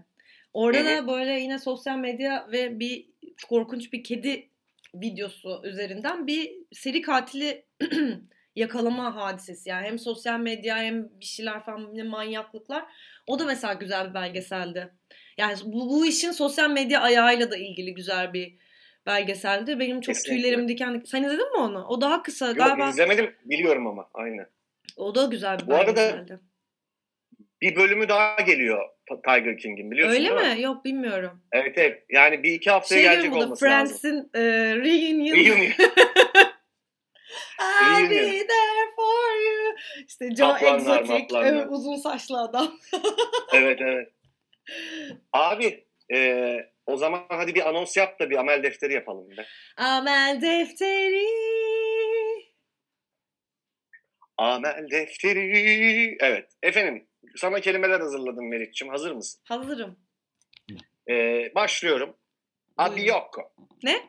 [0.52, 3.06] Orada Hı da böyle yine sosyal medya ve bir
[3.48, 4.48] korkunç bir kedi
[4.94, 7.64] videosu üzerinden bir seri katili
[8.56, 9.68] yakalama hadisesi.
[9.68, 12.84] Yani hem sosyal medya hem bir şeyler falan yine manyaklıklar.
[13.26, 14.90] O da mesela güzel bir belgeseldi.
[15.38, 18.54] Yani bu, bu işin sosyal medya ayağıyla da ilgili güzel bir
[19.06, 19.78] belgeseldi.
[19.80, 20.42] Benim çok Kesinlikle.
[20.42, 21.04] tüylerim diken diken.
[21.04, 21.84] Sen izledin mi onu?
[21.86, 22.88] O daha kısa Yok galiba.
[22.88, 24.46] izlemedim biliyorum ama aynen.
[24.96, 26.40] O da güzel bir Bu arada belgeseldi.
[27.60, 28.88] Bir bölümü daha geliyor
[29.24, 30.62] Tiger King'in biliyorsun Öyle değil mi?
[30.62, 31.42] Yok bilmiyorum.
[31.52, 32.02] Evet evet.
[32.10, 33.98] Yani bir iki haftaya Şey gelecek olması lazım.
[33.98, 34.42] Friends'in e,
[34.76, 35.36] reunion.
[35.36, 35.72] Reunion.
[37.58, 39.76] I'll be there for you.
[40.08, 41.38] İşte Joe Kaplanlar, Exotic.
[41.38, 42.78] Evet, uzun saçlı adam.
[43.52, 44.12] evet evet.
[45.32, 49.46] Abi e, o zaman hadi bir anons yap da bir amel defteri yapalım be.
[49.76, 51.26] Amel defteri.
[54.38, 56.16] Amel defteri.
[56.20, 56.52] Evet.
[56.62, 58.92] Efendim sana kelimeler hazırladım Meriç'ciğim.
[58.92, 59.40] Hazır mısın?
[59.44, 59.96] Hazırım.
[61.10, 61.14] E,
[61.54, 62.16] başlıyorum.
[62.76, 63.52] Abiyokko.
[63.82, 64.00] Ne?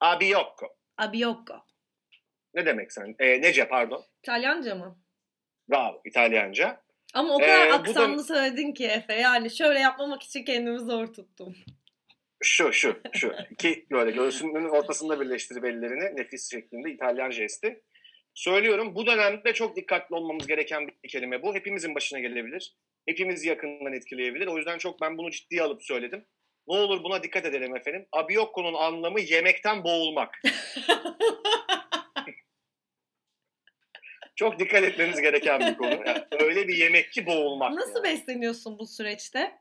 [0.00, 0.66] Abiyokko.
[0.98, 1.54] Abiyokko.
[2.54, 3.14] Ne demek sen?
[3.18, 4.04] E, nece pardon.
[4.22, 4.98] İtalyanca mı?
[5.70, 6.00] Bravo.
[6.04, 6.82] İtalyanca.
[7.14, 9.14] Ama o kadar Ee, bu da- aksanlı söyledin ki Efe.
[9.14, 11.56] Yani şöyle yapmamak için kendimi zor tuttum.
[12.42, 13.32] Şu şu şu.
[13.50, 17.82] İki böyle göğsünün ortasında birleştirip ellerini nefis şeklinde İtalyan jesti.
[18.34, 21.54] Söylüyorum bu dönemde çok dikkatli olmamız gereken bir kelime bu.
[21.54, 22.76] Hepimizin başına gelebilir.
[23.08, 24.46] Hepimizi yakından etkileyebilir.
[24.46, 26.26] O yüzden çok ben bunu ciddiye alıp söyledim.
[26.68, 28.06] Ne olur buna dikkat edelim efendim.
[28.12, 30.42] Abiyokko'nun anlamı yemekten boğulmak.
[34.40, 35.90] Çok dikkat etmemiz gereken bir konu.
[36.06, 37.72] Yani öyle bir yemek ki boğulmak.
[37.72, 38.04] Nasıl yani.
[38.04, 39.58] besleniyorsun bu süreçte?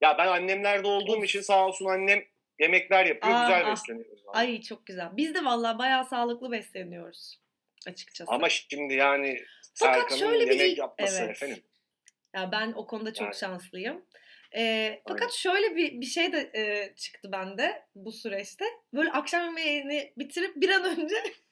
[0.00, 2.24] Ya ben annemlerde olduğum için sağ olsun annem
[2.60, 3.34] yemekler yapıyor.
[3.34, 3.70] Aa, güzel ah.
[3.72, 4.26] besleniyoruz.
[4.26, 4.38] vallahi.
[4.38, 5.08] Ay çok güzel.
[5.12, 7.40] Biz de vallahi bayağı sağlıklı besleniyoruz.
[7.86, 8.32] Açıkçası.
[8.32, 11.30] Ama şimdi yani Fakat şöyle bir yemek yapması evet.
[11.30, 11.62] efendim.
[12.34, 13.34] Ya ben o konuda çok Yani.
[13.34, 14.06] şanslıyım.
[14.56, 18.64] Ee, fakat şöyle bir bir şey de e, çıktı bende bu süreçte.
[18.94, 21.16] Böyle akşam yemeğini bitirip bir an önce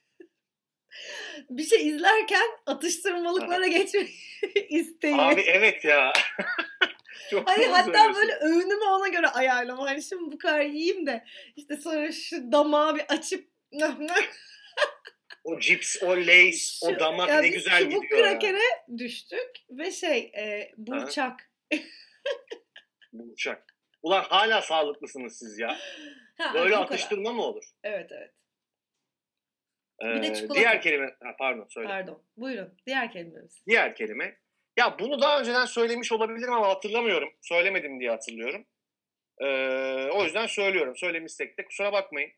[1.50, 4.08] bir şey izlerken atıştırmalıklara geçmek
[4.68, 5.14] isteği.
[5.14, 6.12] Abi evet ya.
[7.30, 9.90] Çok Hani hatta böyle öğünümü ona göre ayarlama.
[9.90, 11.24] Hani şimdi bu kadar yiyeyim de
[11.56, 13.48] işte sonra şu damağı bir açıp
[15.44, 18.08] O cips, o lace, o damak ya ne güzel gidiyor ya.
[18.22, 18.62] krakere
[18.98, 21.50] düştük ve şey e, burçak.
[23.12, 23.74] Bu uçak.
[24.02, 25.78] Ulan hala sağlıklısınız siz ya.
[26.38, 26.86] Ha, Böyle bu kadar.
[26.86, 27.64] atıştırma mı olur?
[27.84, 28.32] Evet evet.
[30.02, 30.54] Ee, de çikolata.
[30.54, 31.88] diğer kelime, ha, pardon söyle.
[31.88, 32.22] Pardon.
[32.36, 32.74] Buyurun.
[32.86, 33.62] Diğer kelimemiz.
[33.66, 34.38] Diğer kelime.
[34.76, 37.28] Ya bunu daha önceden söylemiş olabilirim ama hatırlamıyorum.
[37.42, 38.66] Söylemedim diye hatırlıyorum.
[39.40, 40.96] Ee, o yüzden söylüyorum.
[40.96, 42.30] Söylemişsek de kusura bakmayın.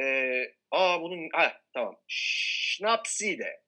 [0.00, 1.96] Ee, aa bunun ha tamam.
[2.08, 3.62] Schnapside.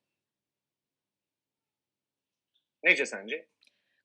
[2.82, 3.48] Nece sence?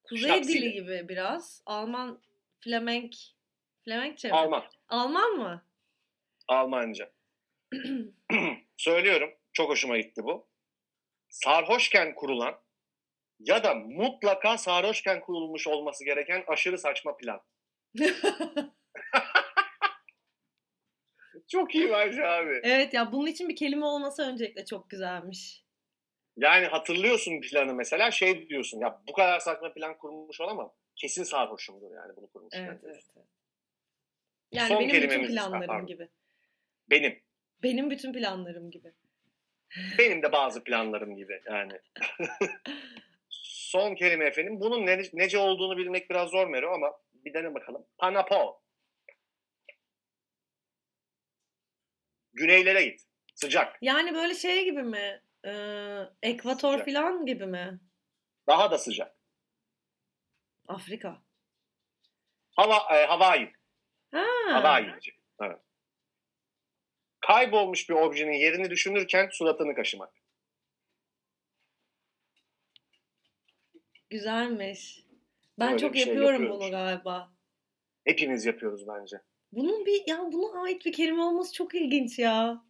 [0.04, 0.54] Kuzey Schnapside.
[0.54, 1.64] dili gibi biraz.
[1.66, 2.22] Alman
[2.60, 3.16] Flemenk
[3.86, 4.34] Flemenkçe mi?
[4.34, 4.64] Alman.
[4.88, 5.66] Alman mı?
[6.48, 7.12] Almanca.
[8.80, 9.30] Söylüyorum.
[9.54, 10.50] Çok hoşuma gitti bu.
[11.30, 12.62] Sarhoşken kurulan
[13.40, 17.42] ya da mutlaka sarhoşken kurulmuş olması gereken aşırı saçma plan.
[21.48, 22.60] Çok iyi bence abi.
[22.64, 25.66] evet ya bunun için bir kelime olması öncelikle çok güzelmiş.
[26.38, 30.74] Yani hatırlıyorsun planı mesela şey diyorsun ya bu kadar saçma plan kurmuş olamam.
[30.96, 32.54] Kesin sarhoşumdur yani bunu kurmuş.
[32.54, 33.04] Evet evet.
[33.16, 33.28] evet.
[34.52, 35.86] Yani Son benim bütün planlarım pardon.
[35.86, 36.10] gibi.
[36.90, 37.29] Benim.
[37.64, 38.94] Benim bütün planlarım gibi.
[39.98, 41.74] Benim de bazı planlarım gibi yani.
[43.30, 44.60] Son kelime efendim.
[44.60, 47.86] Bunun ne, nece olduğunu bilmek biraz zor Mero ama bir dene bakalım.
[47.98, 48.62] Panapo.
[52.34, 53.02] Güneylere git.
[53.36, 53.78] Sıcak.
[53.82, 55.22] Yani böyle şey gibi mi?
[55.46, 56.86] Ee, ekvator Sıcak.
[56.86, 57.80] falan gibi mi?
[58.48, 59.16] Daha da sıcak.
[60.68, 61.22] Afrika.
[62.56, 63.54] Hava, e, Hawaii.
[64.12, 64.26] Ha.
[64.50, 64.94] Hawaii.
[65.42, 65.60] Evet.
[67.22, 70.14] Kaybolmuş bir objenin yerini düşünürken suratını kaşımak.
[74.10, 75.04] Güzelmiş.
[75.60, 76.62] Ben Öyle çok bir şey yapıyorum yapıyormuş.
[76.64, 77.32] bunu galiba.
[78.06, 79.18] Hepimiz yapıyoruz bence.
[79.52, 82.64] Bunun bir ya buna ait bir kelime olması çok ilginç ya.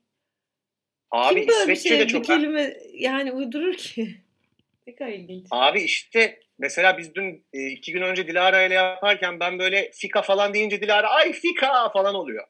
[1.12, 2.26] Abi Kim böyle bir şey de bir çok...
[2.26, 4.16] kelime yani uydurur ki?
[4.88, 5.48] ne kadar ilginç.
[5.52, 10.22] Abi işte mesela biz dün e, iki gün önce Dilara ile yaparken ben böyle fika
[10.22, 12.48] falan deyince Dilara ay fika falan oluyor.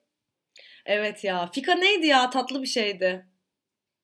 [0.90, 1.50] Evet ya.
[1.54, 2.30] Fika neydi ya?
[2.30, 3.26] Tatlı bir şeydi.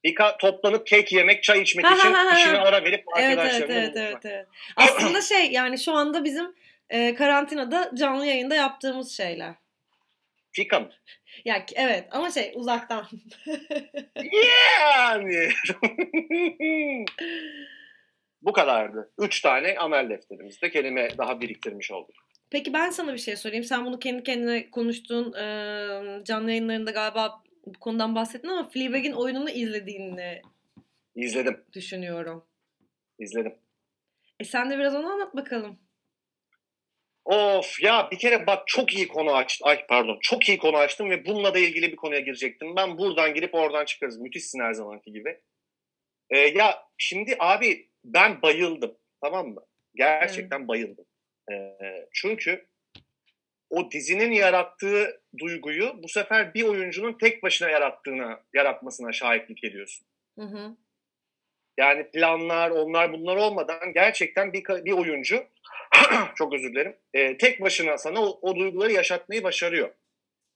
[0.06, 4.26] Fika toplanıp kek yemek, çay içmek için işine ara verip Evet evet arkadaşlarına evet evet
[4.26, 4.48] evet.
[4.76, 6.56] Aslında şey yani şu anda bizim
[6.90, 9.54] e, karantinada canlı yayında yaptığımız şeyler.
[10.52, 10.90] Fika mı?
[11.46, 13.08] Ya evet ama şey uzaktan.
[14.98, 15.50] Yani.
[18.42, 19.12] Bu kadardı.
[19.18, 22.25] Üç tane amel defterimizde kelime daha biriktirmiş olduk.
[22.50, 23.64] Peki ben sana bir şey sorayım.
[23.64, 29.50] Sen bunu kendi kendine konuştuğun e, canlı yayınlarında galiba bu konudan bahsettin ama Fleabag'in oyununu
[29.50, 30.42] izlediğini
[31.16, 31.64] İzledim.
[31.74, 32.46] düşünüyorum.
[33.20, 33.56] İzledim.
[34.40, 35.80] E sen de biraz onu anlat bakalım.
[37.26, 39.68] Of ya bir kere bak çok iyi konu açtım.
[39.68, 42.76] Ay pardon çok iyi konu açtım ve bununla da ilgili bir konuya girecektim.
[42.76, 44.18] Ben buradan girip oradan çıkarız.
[44.18, 45.42] Müthişsin her zamanki gibi.
[46.30, 49.66] Ee, ya şimdi abi ben bayıldım tamam mı?
[49.96, 51.06] Gerçekten bayıldım.
[51.52, 52.66] Ee, çünkü
[53.70, 60.08] o dizinin yarattığı duyguyu bu sefer bir oyuncunun tek başına yarattığına, yaratmasına şahitlik ediyorsun.
[60.40, 60.76] Hı hı.
[61.78, 65.44] Yani planlar, onlar bunlar olmadan gerçekten bir, bir oyuncu
[66.36, 66.96] çok özür dilerim.
[67.14, 69.90] E, tek başına sana o, o duyguları yaşatmayı başarıyor.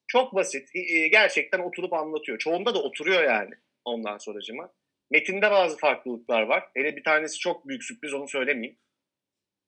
[0.08, 0.70] Çok basit.
[0.76, 2.38] E, gerçekten oturup anlatıyor.
[2.38, 3.54] Çoğunda da oturuyor yani
[3.86, 4.74] ondan sonracıma.
[5.12, 6.70] Metinde bazı farklılıklar var.
[6.74, 8.78] Hele bir tanesi çok büyük sürpriz onu söylemeyeyim.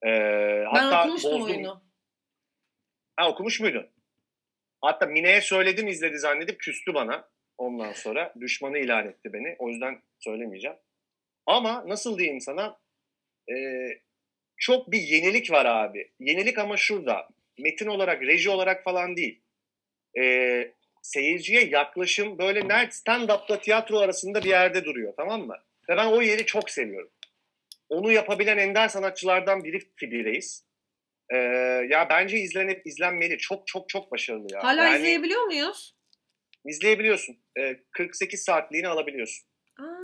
[0.06, 1.56] E, ben hatta okumuştum bozdum.
[1.56, 1.82] oyunu.
[3.16, 3.86] Ha okumuş muydun?
[4.80, 7.28] Hatta Mine'ye söyledim izledi zannedip küstü bana.
[7.58, 9.56] Ondan sonra düşmanı ilan etti beni.
[9.58, 10.76] O yüzden söylemeyeceğim.
[11.46, 12.78] Ama nasıl diyeyim sana?
[13.50, 13.88] Ee,
[14.56, 16.12] çok bir yenilik var abi.
[16.20, 17.28] Yenilik ama şurada.
[17.58, 19.42] Metin olarak, reji olarak falan değil.
[20.18, 25.56] Ee, seyirciye yaklaşım böyle nerede stand-up'la tiyatro arasında bir yerde duruyor tamam mı?
[25.88, 27.10] Ve ben o yeri çok seviyorum.
[27.92, 30.64] Onu yapabilen ender sanatçılardan biri Reis.
[31.30, 31.36] Ee,
[31.90, 33.38] ya bence izlenip izlenmeli.
[33.38, 34.64] Çok çok çok başarılı ya.
[34.64, 35.94] Hala yani, izleyebiliyor muyuz?
[36.64, 37.36] İzleyebiliyorsun.
[37.58, 39.48] Ee, 48 saatliğini alabiliyorsun.
[39.78, 40.00] Aa,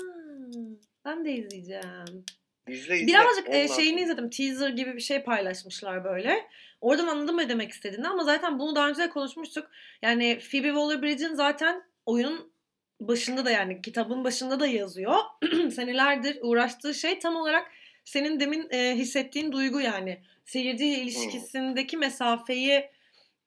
[1.04, 2.24] ben de izleyeceğim.
[2.68, 3.06] İzle izle.
[3.06, 4.30] Birazcık e, şeyini izledim.
[4.30, 6.46] Teaser gibi bir şey paylaşmışlar böyle.
[6.80, 9.70] Oradan anladım ne demek istediğini ama zaten bunu daha önce de konuşmuştuk.
[10.02, 12.52] Yani Phoebe Waller-Bridge'in zaten oyunun
[13.00, 15.14] başında da yani kitabın başında da yazıyor.
[15.70, 17.77] Senelerdir uğraştığı şey tam olarak
[18.08, 20.18] senin demin e, hissettiğin duygu yani.
[20.44, 22.90] Seyirciyle ilişkisindeki mesafeyi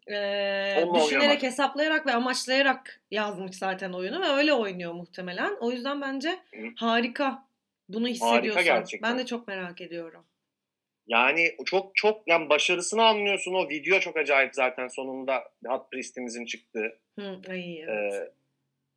[0.08, 0.16] e,
[0.84, 1.44] Onunla düşünerek, oynamak.
[1.44, 5.58] hesaplayarak ve amaçlayarak yazmış zaten oyunu ve öyle oynuyor muhtemelen.
[5.60, 6.68] O yüzden bence Hı.
[6.76, 7.48] harika.
[7.90, 8.64] Bunu hissediyorsun.
[8.64, 9.12] gerçekten.
[9.12, 10.26] Ben de çok merak ediyorum.
[11.08, 13.54] Yani çok çok yani başarısını anlıyorsun.
[13.54, 17.00] O video çok acayip zaten sonunda Hot Priest'imizin çıktığı.
[17.20, 18.14] Hı, ay, evet.
[18.14, 18.32] Ee,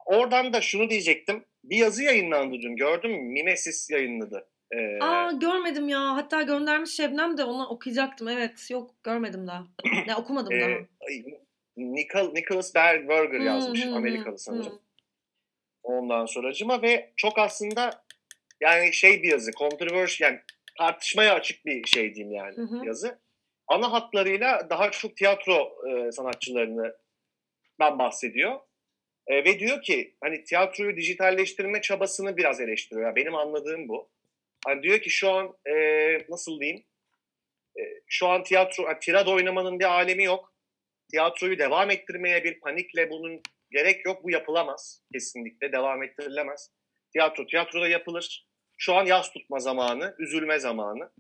[0.07, 1.44] oradan da şunu diyecektim.
[1.64, 3.22] Bir yazı yayınlandı dün gördün mü?
[3.22, 4.46] Mimesis yayınladı.
[4.75, 6.17] Ee, Aa görmedim ya.
[6.17, 8.29] Hatta göndermiş Şebnem de onu okuyacaktım.
[8.29, 9.65] Evet yok görmedim daha.
[10.07, 10.71] Ya okumadım e, daha.
[10.71, 11.25] ay,
[11.77, 13.85] Nichol, Nicholas Berger Hı, yazmış.
[13.85, 14.73] hı, hı, Amerikalı sanırım.
[14.73, 14.79] hı.
[15.83, 18.05] Ondan sonracıma ve çok aslında
[18.61, 19.51] yani şey bir yazı.
[19.53, 20.41] Controversial yani
[20.79, 22.87] tartışmaya açık bir şey diyeyim yani Hı hı.
[22.87, 23.19] yazı.
[23.67, 26.97] Ana hatlarıyla daha çok tiyatro e, sanatçılarını
[27.79, 28.61] ben bahsediyor.
[29.27, 33.07] E, ve diyor ki hani tiyatroyu dijitalleştirme çabasını biraz eleştiriyor.
[33.07, 34.13] Yani benim anladığım bu.
[34.66, 35.74] Hani diyor ki şu an e,
[36.29, 36.85] nasıl diyeyim?
[37.79, 40.55] E, şu an tiyatro, yani tirad oynamanın bir alemi yok.
[41.11, 44.24] Tiyatroyu devam ettirmeye bir panikle bunun gerek yok.
[44.24, 45.03] Bu yapılamaz.
[45.12, 46.70] Kesinlikle devam ettirilemez.
[47.12, 48.46] Tiyatro tiyatroda yapılır.
[48.77, 51.11] Şu an yaz tutma zamanı, üzülme zamanı.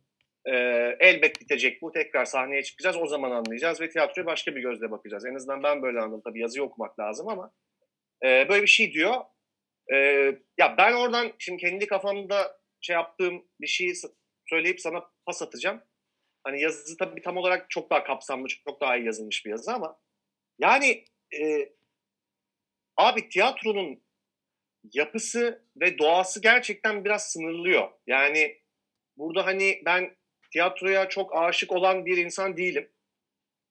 [0.46, 1.92] Ee, elbet bitecek bu.
[1.92, 2.96] Tekrar sahneye çıkacağız.
[2.96, 5.26] O zaman anlayacağız ve tiyatroya başka bir gözle bakacağız.
[5.26, 6.22] En azından ben böyle anladım.
[6.24, 7.52] Tabii yazıyı okumak lazım ama
[8.24, 9.14] e, böyle bir şey diyor.
[9.94, 9.96] E,
[10.58, 13.94] ya ben oradan şimdi kendi kafamda şey yaptığım bir şeyi
[14.46, 15.82] söyleyip sana pas atacağım.
[16.44, 20.00] Hani yazı tabii tam olarak çok daha kapsamlı, çok daha iyi yazılmış bir yazı ama
[20.58, 21.04] yani
[21.40, 21.72] e,
[22.96, 24.02] abi tiyatronun
[24.92, 27.90] yapısı ve doğası gerçekten biraz sınırlıyor.
[28.06, 28.62] Yani
[29.16, 30.16] burada hani ben
[30.52, 32.90] tiyatroya çok aşık olan bir insan değilim.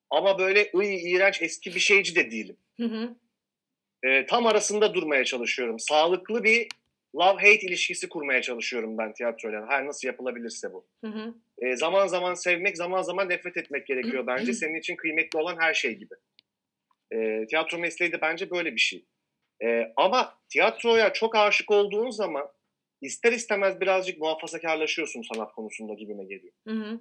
[0.10, 2.58] Ama böyle ıy, iğrenç eski bir şeyci de değilim.
[2.78, 3.16] Hı hı.
[4.04, 5.80] Ee, tam arasında durmaya çalışıyorum.
[5.80, 6.68] Sağlıklı bir
[7.16, 9.66] love-hate ilişkisi kurmaya çalışıyorum ben tiyatroyla.
[9.70, 10.86] Her nasıl yapılabilirse bu.
[11.04, 11.34] Hı hı.
[11.58, 14.54] Ee, zaman zaman sevmek, zaman zaman nefret etmek gerekiyor bence.
[14.54, 16.14] Senin için kıymetli olan her şey gibi.
[17.14, 19.06] Ee, tiyatro mesleği de bence böyle bir şey.
[19.64, 22.48] Ee, ama tiyatroya çok aşık olduğun zaman
[23.02, 26.54] ister istemez birazcık muhafazakarlaşıyorsun sanat konusunda gibime geliyor.
[26.68, 27.00] Hı hı.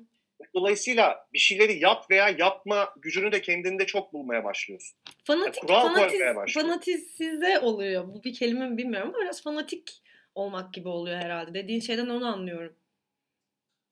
[0.55, 4.99] Dolayısıyla bir şeyleri yap veya yapma gücünü de kendinde çok bulmaya başlıyorsun.
[5.25, 6.67] Fanatik, kural fanatiz, koymaya başlıyor.
[6.67, 8.09] fanatize oluyor.
[8.09, 10.02] Bu bir kelime mi bilmiyorum ama biraz fanatik
[10.35, 11.55] olmak gibi oluyor herhalde.
[11.55, 12.77] Dediğin şeyden onu anlıyorum.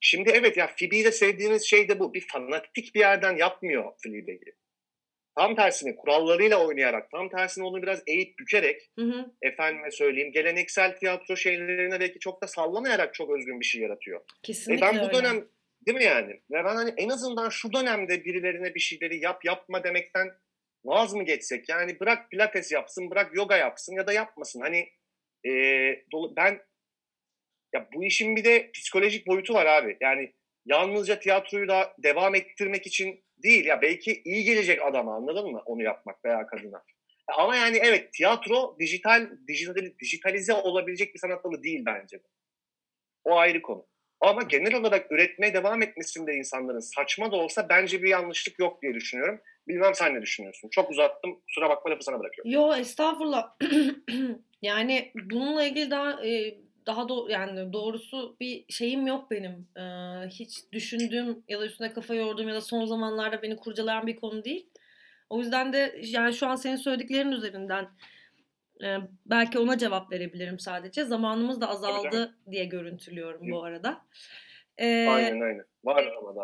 [0.00, 2.14] Şimdi evet ya Phoebe'yi de sevdiğiniz şey de bu.
[2.14, 4.54] Bir fanatik bir yerden yapmıyor Fleabag'i.
[5.36, 9.32] Tam tersine kurallarıyla oynayarak, tam tersine onu biraz eğip bükerek, Hı hı.
[9.42, 14.20] efendime söyleyeyim, geleneksel tiyatro şeylerine belki çok da sallamayarak çok özgün bir şey yaratıyor.
[14.20, 15.14] E Kesinlikle ben bu öyle.
[15.14, 15.44] dönem,
[15.86, 16.32] değil mi yani?
[16.32, 20.28] Ve ben hani en azından şu dönemde birilerine bir şeyleri yap yapma demekten
[20.84, 21.68] vaz mı geçsek?
[21.68, 24.60] Yani bırak pilates yapsın, bırak yoga yapsın ya da yapmasın.
[24.60, 24.88] Hani
[25.46, 25.52] e,
[26.36, 26.60] ben
[27.74, 29.96] ya bu işin bir de psikolojik boyutu var abi.
[30.00, 30.32] Yani
[30.66, 35.82] yalnızca tiyatroyu da devam ettirmek için değil ya belki iyi gelecek adama anladın mı onu
[35.82, 36.82] yapmak veya kadına.
[37.36, 42.20] Ama yani evet tiyatro dijital, dijital dijitalize olabilecek bir sanat dalı değil bence.
[43.24, 43.86] O ayrı konu.
[44.20, 48.94] Ama genel olarak üretmeye devam etmesinde insanların saçma da olsa bence bir yanlışlık yok diye
[48.94, 49.40] düşünüyorum.
[49.68, 50.68] Bilmem sen ne düşünüyorsun?
[50.68, 51.40] Çok uzattım.
[51.40, 52.50] Kusura bakma lafı sana bırakıyorum.
[52.50, 53.56] Yo estağfurullah.
[54.62, 59.68] yani bununla ilgili daha e, daha do yani doğrusu bir şeyim yok benim.
[59.76, 64.16] Ee, hiç düşündüğüm ya da üstüne kafa yorduğum ya da son zamanlarda beni kurcalayan bir
[64.16, 64.70] konu değil.
[65.30, 67.88] O yüzden de yani şu an senin söylediklerin üzerinden
[68.84, 68.96] e,
[69.26, 71.04] belki ona cevap verebilirim sadece.
[71.04, 74.06] Zamanımız da azaldı diye görüntülüyorum bu arada.
[74.78, 75.64] Ee, aynen aynen.
[75.84, 76.42] Var ama da.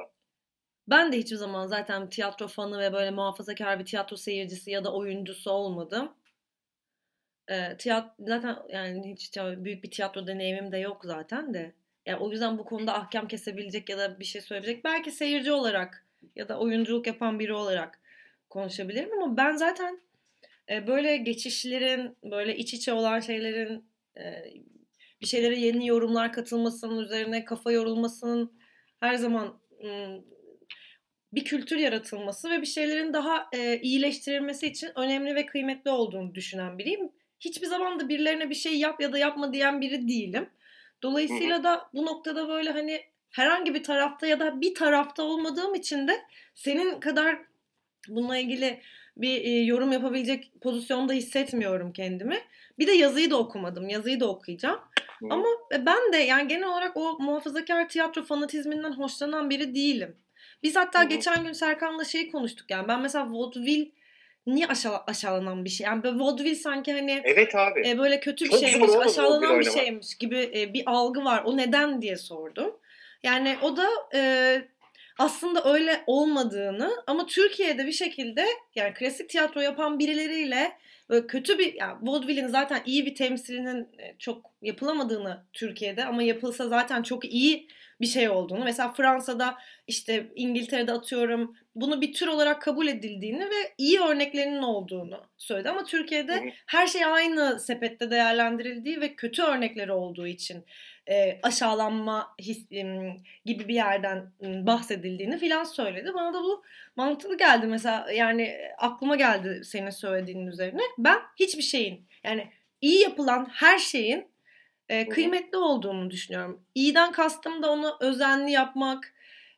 [0.88, 4.94] Ben de hiçbir zaman zaten tiyatro fanı ve böyle muhafazakar bir tiyatro seyircisi ya da
[4.94, 6.12] oyuncusu olmadım.
[7.48, 11.72] E, tiyat zaten yani hiç büyük bir tiyatro deneyimim de yok zaten de.
[12.06, 16.06] Yani o yüzden bu konuda ahkam kesebilecek ya da bir şey söyleyecek belki seyirci olarak
[16.36, 18.00] ya da oyunculuk yapan biri olarak
[18.50, 20.00] konuşabilirim ama ben zaten
[20.70, 23.84] e, böyle geçişlerin böyle iç içe olan şeylerin
[24.18, 24.44] e,
[25.20, 28.52] bir şeylere yeni yorumlar katılmasının üzerine kafa yorulmasının
[29.00, 29.60] her zaman
[31.32, 36.78] bir kültür yaratılması ve bir şeylerin daha e, iyileştirilmesi için önemli ve kıymetli olduğunu düşünen
[36.78, 37.10] biriyim.
[37.40, 40.50] Hiçbir zaman da birilerine bir şey yap ya da yapma diyen biri değilim.
[41.02, 46.08] Dolayısıyla da bu noktada böyle hani herhangi bir tarafta ya da bir tarafta olmadığım için
[46.08, 46.22] de
[46.54, 47.38] senin kadar
[48.08, 48.80] bununla ilgili
[49.16, 52.38] bir e, yorum yapabilecek pozisyonda hissetmiyorum kendimi.
[52.78, 53.88] Bir de yazıyı da okumadım.
[53.88, 54.80] Yazıyı da okuyacağım.
[55.20, 55.26] Hı.
[55.30, 60.16] Ama ben de yani genel olarak o muhafazakar tiyatro fanatizminden hoşlanan biri değilim.
[60.62, 61.08] Biz hatta Hı.
[61.08, 62.88] geçen gün Serkan'la şey konuştuk yani.
[62.88, 63.90] Ben mesela vaudeville
[64.46, 65.84] niye aşağı, aşağılanan bir şey?
[65.84, 67.88] Yani böyle vaudeville sanki hani Evet abi.
[67.88, 71.42] E, böyle kötü bir Çok şeymiş, aşağılanan bir şeymiş gibi e, bir algı var.
[71.44, 72.76] O neden diye sordum.
[73.22, 74.62] Yani o da e,
[75.18, 80.72] aslında öyle olmadığını ama Türkiye'de bir şekilde yani klasik tiyatro yapan birileriyle
[81.10, 83.88] böyle kötü bir yani vaudeville'in zaten iyi bir temsilinin
[84.18, 87.68] çok yapılamadığını Türkiye'de ama yapılsa zaten çok iyi
[88.00, 88.64] bir şey olduğunu.
[88.64, 95.20] Mesela Fransa'da işte İngiltere'de atıyorum bunu bir tür olarak kabul edildiğini ve iyi örneklerinin olduğunu
[95.38, 95.70] söyledi.
[95.70, 100.64] Ama Türkiye'de her şey aynı sepette değerlendirildiği ve kötü örnekleri olduğu için
[101.08, 102.84] e, aşağılanma his, e,
[103.44, 106.14] gibi bir yerden e, bahsedildiğini filan söyledi.
[106.14, 106.64] Bana da bu
[106.96, 110.80] mantıklı geldi mesela yani aklıma geldi senin söylediğinin üzerine.
[110.98, 114.35] Ben hiçbir şeyin yani iyi yapılan her şeyin
[114.88, 116.64] e, kıymetli olduğunu düşünüyorum.
[116.74, 119.14] İyiden kastım da onu özenli yapmak,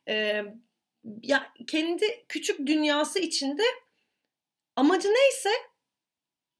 [0.07, 0.43] e,
[1.23, 3.63] ya kendi küçük dünyası içinde
[4.75, 5.49] amacı neyse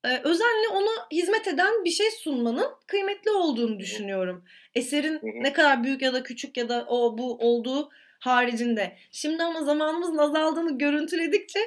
[0.04, 4.46] e, özenle ona hizmet eden bir şey sunmanın kıymetli olduğunu düşünüyorum.
[4.76, 7.90] Eserin ne kadar büyük ya da küçük ya da o bu olduğu
[8.20, 8.98] haricinde.
[9.12, 11.60] Şimdi ama zamanımızın azaldığını görüntüledikçe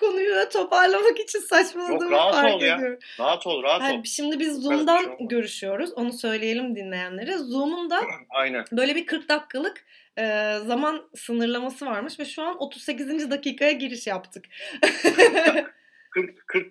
[0.00, 2.98] konuyu da toparlamak için saçmaladığımı Yok, fark ol ediyorum.
[3.18, 3.24] Ya.
[3.24, 4.04] Rahat ol, rahat yani ol.
[4.04, 5.92] Şimdi biz Zoom'dan evet, görüşüyoruz.
[5.92, 7.38] Onu söyleyelim dinleyenlere.
[7.38, 8.64] Zoom'un da Aynen.
[8.72, 9.84] böyle bir 40 dakikalık
[10.18, 13.30] e, zaman sınırlaması varmış ve şu an 38.
[13.30, 14.44] dakikaya giriş yaptık.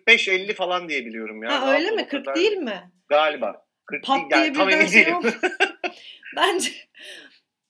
[0.08, 1.62] 45-50 falan diye biliyorum ya.
[1.62, 2.08] Ha, öyle mi?
[2.08, 2.92] 40 değil mi?
[3.10, 3.66] Galiba.
[3.86, 5.06] 40 Pat değil, yani, tam emin şey.
[6.36, 6.72] Bence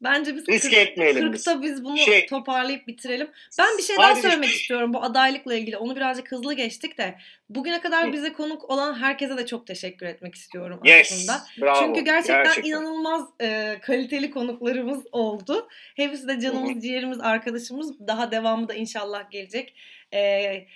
[0.01, 3.29] Bence biz Riske 40, etmeyelim 40'ta biz, biz bunu şey, toparlayıp bitirelim.
[3.59, 4.57] Ben bir şey daha söylemek şey.
[4.57, 5.77] istiyorum bu adaylıkla ilgili.
[5.77, 7.15] Onu birazcık hızlı geçtik de.
[7.49, 8.13] Bugüne kadar Hı.
[8.13, 11.43] bize konuk olan herkese de çok teşekkür etmek istiyorum yes, aslında.
[11.61, 12.69] Bravo, Çünkü gerçekten, gerçekten.
[12.69, 15.67] inanılmaz e, kaliteli konuklarımız oldu.
[15.95, 16.79] Hepsi de canımız, Hı.
[16.79, 18.07] ciğerimiz, arkadaşımız.
[18.07, 19.73] Daha devamı da inşallah gelecek.
[20.13, 20.67] Eee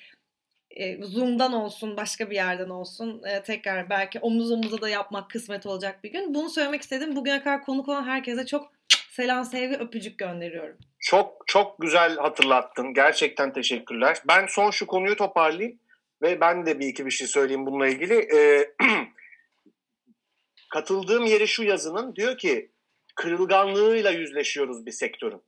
[1.02, 6.12] Zoom'dan olsun, başka bir yerden olsun tekrar belki omuz omuza da yapmak kısmet olacak bir
[6.12, 6.34] gün.
[6.34, 7.16] Bunu söylemek istedim.
[7.16, 8.79] Bugüne kadar konuk olan herkese çok
[9.20, 10.78] selam, sevgi, öpücük gönderiyorum.
[11.00, 12.94] Çok çok güzel hatırlattın.
[12.94, 14.22] Gerçekten teşekkürler.
[14.28, 15.80] Ben son şu konuyu toparlayayım
[16.22, 18.36] ve ben de bir iki bir şey söyleyeyim bununla ilgili.
[18.36, 18.74] Ee,
[20.74, 22.72] katıldığım yeri şu yazının diyor ki
[23.16, 25.42] kırılganlığıyla yüzleşiyoruz bir sektörün.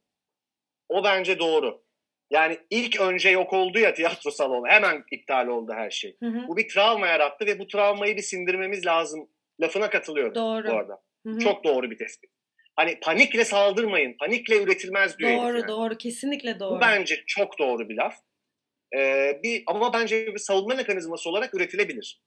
[0.89, 1.83] O bence doğru.
[2.31, 4.67] Yani ilk önce yok oldu ya tiyatro salonu.
[4.67, 6.17] Hemen iptal oldu her şey.
[6.19, 6.47] Hı hı.
[6.47, 9.29] Bu bir travma yarattı ve bu travmayı bir sindirmemiz lazım.
[9.61, 10.67] Lafına katılıyorum doğru.
[10.67, 11.01] bu arada.
[11.25, 11.39] Hı hı.
[11.39, 12.31] Çok doğru bir tespit.
[12.81, 15.31] Hani panikle saldırmayın, panikle üretilmez diyor.
[15.31, 15.67] Doğru yani.
[15.67, 16.75] doğru kesinlikle doğru.
[16.75, 18.15] Bu bence çok doğru bir laf.
[18.97, 22.21] Ee, bir ama bence bir savunma mekanizması olarak üretilebilir.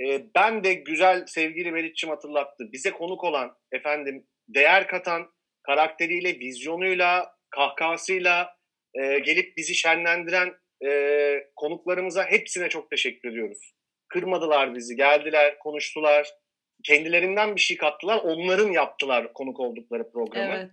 [0.00, 2.72] Ee, ben de güzel sevgili Meriç'im hatırlattı.
[2.72, 5.30] Bize konuk olan efendim değer katan
[5.62, 8.56] karakteriyle, vizyonuyla, kahkahasıyla
[8.94, 10.54] e, gelip bizi şenlendiren
[10.86, 10.90] e,
[11.56, 13.74] konuklarımıza hepsine çok teşekkür ediyoruz.
[14.08, 16.28] Kırmadılar bizi, geldiler, konuştular
[16.84, 18.18] kendilerinden bir şey kattılar.
[18.18, 20.54] Onların yaptılar konuk oldukları programı.
[20.54, 20.70] Evet.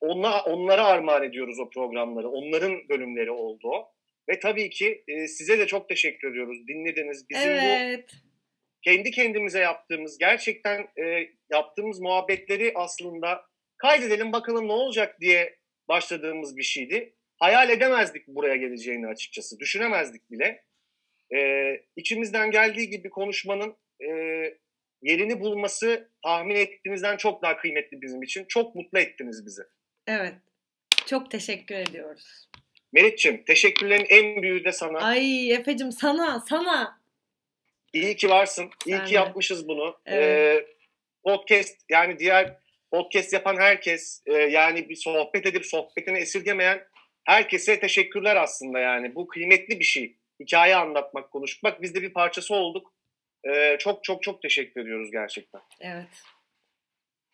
[0.00, 2.28] ona, onlara armağan ediyoruz o programları.
[2.28, 3.68] Onların bölümleri oldu.
[3.68, 3.96] o.
[4.28, 6.68] Ve tabii ki e, size de çok teşekkür ediyoruz.
[6.68, 7.30] Dinlediniz.
[7.30, 8.10] Bizim bu evet.
[8.82, 13.44] kendi kendimize yaptığımız, gerçekten e, yaptığımız muhabbetleri aslında
[13.76, 15.58] kaydedelim bakalım ne olacak diye
[15.88, 17.14] başladığımız bir şeydi.
[17.36, 19.58] Hayal edemezdik buraya geleceğini açıkçası.
[19.58, 20.64] Düşünemezdik bile.
[21.34, 24.08] E, içimizden geldiği gibi konuşmanın e,
[25.06, 28.44] yerini bulması tahmin ettiğimizden çok daha kıymetli bizim için.
[28.48, 29.62] Çok mutlu ettiniz bizi.
[30.06, 30.34] Evet.
[31.06, 32.48] Çok teşekkür ediyoruz.
[32.92, 34.98] Meriç'ciğim teşekkürlerin en büyüğü de sana.
[34.98, 37.00] Ay Efe'cim sana, sana.
[37.92, 38.70] İyi ki varsın.
[38.86, 39.14] İyi Sen ki de.
[39.14, 39.96] yapmışız bunu.
[40.06, 40.24] Evet.
[40.24, 40.66] Ee,
[41.24, 42.56] podcast yani diğer
[42.90, 46.86] podcast yapan herkes e, yani bir sohbet edip sohbetini esirgemeyen
[47.24, 49.14] herkese teşekkürler aslında yani.
[49.14, 50.16] Bu kıymetli bir şey.
[50.40, 51.82] Hikaye anlatmak, konuşmak.
[51.82, 52.95] Biz de bir parçası olduk.
[53.44, 55.60] Ee, çok çok çok teşekkür ediyoruz gerçekten.
[55.80, 56.22] Evet.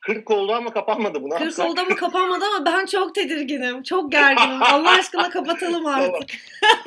[0.03, 1.31] 40 oldu ama kapanmadı bu.
[1.31, 1.67] Ne 40 yapsak?
[1.67, 3.83] oldu ama kapanmadı ama ben çok tedirginim.
[3.83, 4.63] Çok gerginim.
[4.73, 6.31] Allah aşkına kapatalım artık.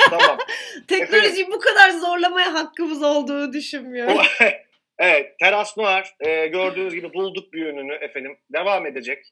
[0.09, 0.37] tamam.
[0.87, 4.17] Teknolojiyi bu kadar zorlamaya hakkımız olduğunu düşünmüyorum.
[4.99, 8.37] evet, Teras Noir e, gördüğünüz gibi bulduk bir yönünü efendim.
[8.53, 9.25] Devam edecek.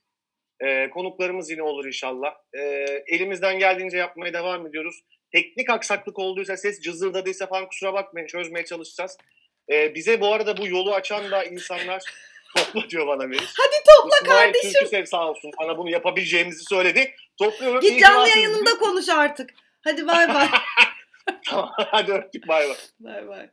[0.59, 2.35] E, konuklarımız yine olur inşallah.
[2.53, 2.59] E,
[3.07, 5.03] elimizden geldiğince yapmaya devam ediyoruz.
[5.31, 9.17] Teknik aksaklık olduysa, ses cızırdadıysa falan kusura bakmayın çözmeye çalışacağız.
[9.69, 12.01] E, bize bu arada bu yolu açan da insanlar
[12.57, 13.53] topla diyor bana Melis.
[13.57, 14.71] Hadi topla İsmail kardeşim.
[14.71, 17.15] Türküsev sağ olsun bana bunu yapabileceğimizi söyledi.
[17.37, 17.81] Topluyorum.
[17.81, 19.49] Git canlı yayınında konuş artık.
[19.83, 20.47] Hadi bay bay.
[21.49, 22.75] Tamam hadi öptük bay bay.
[22.99, 23.49] bay bay.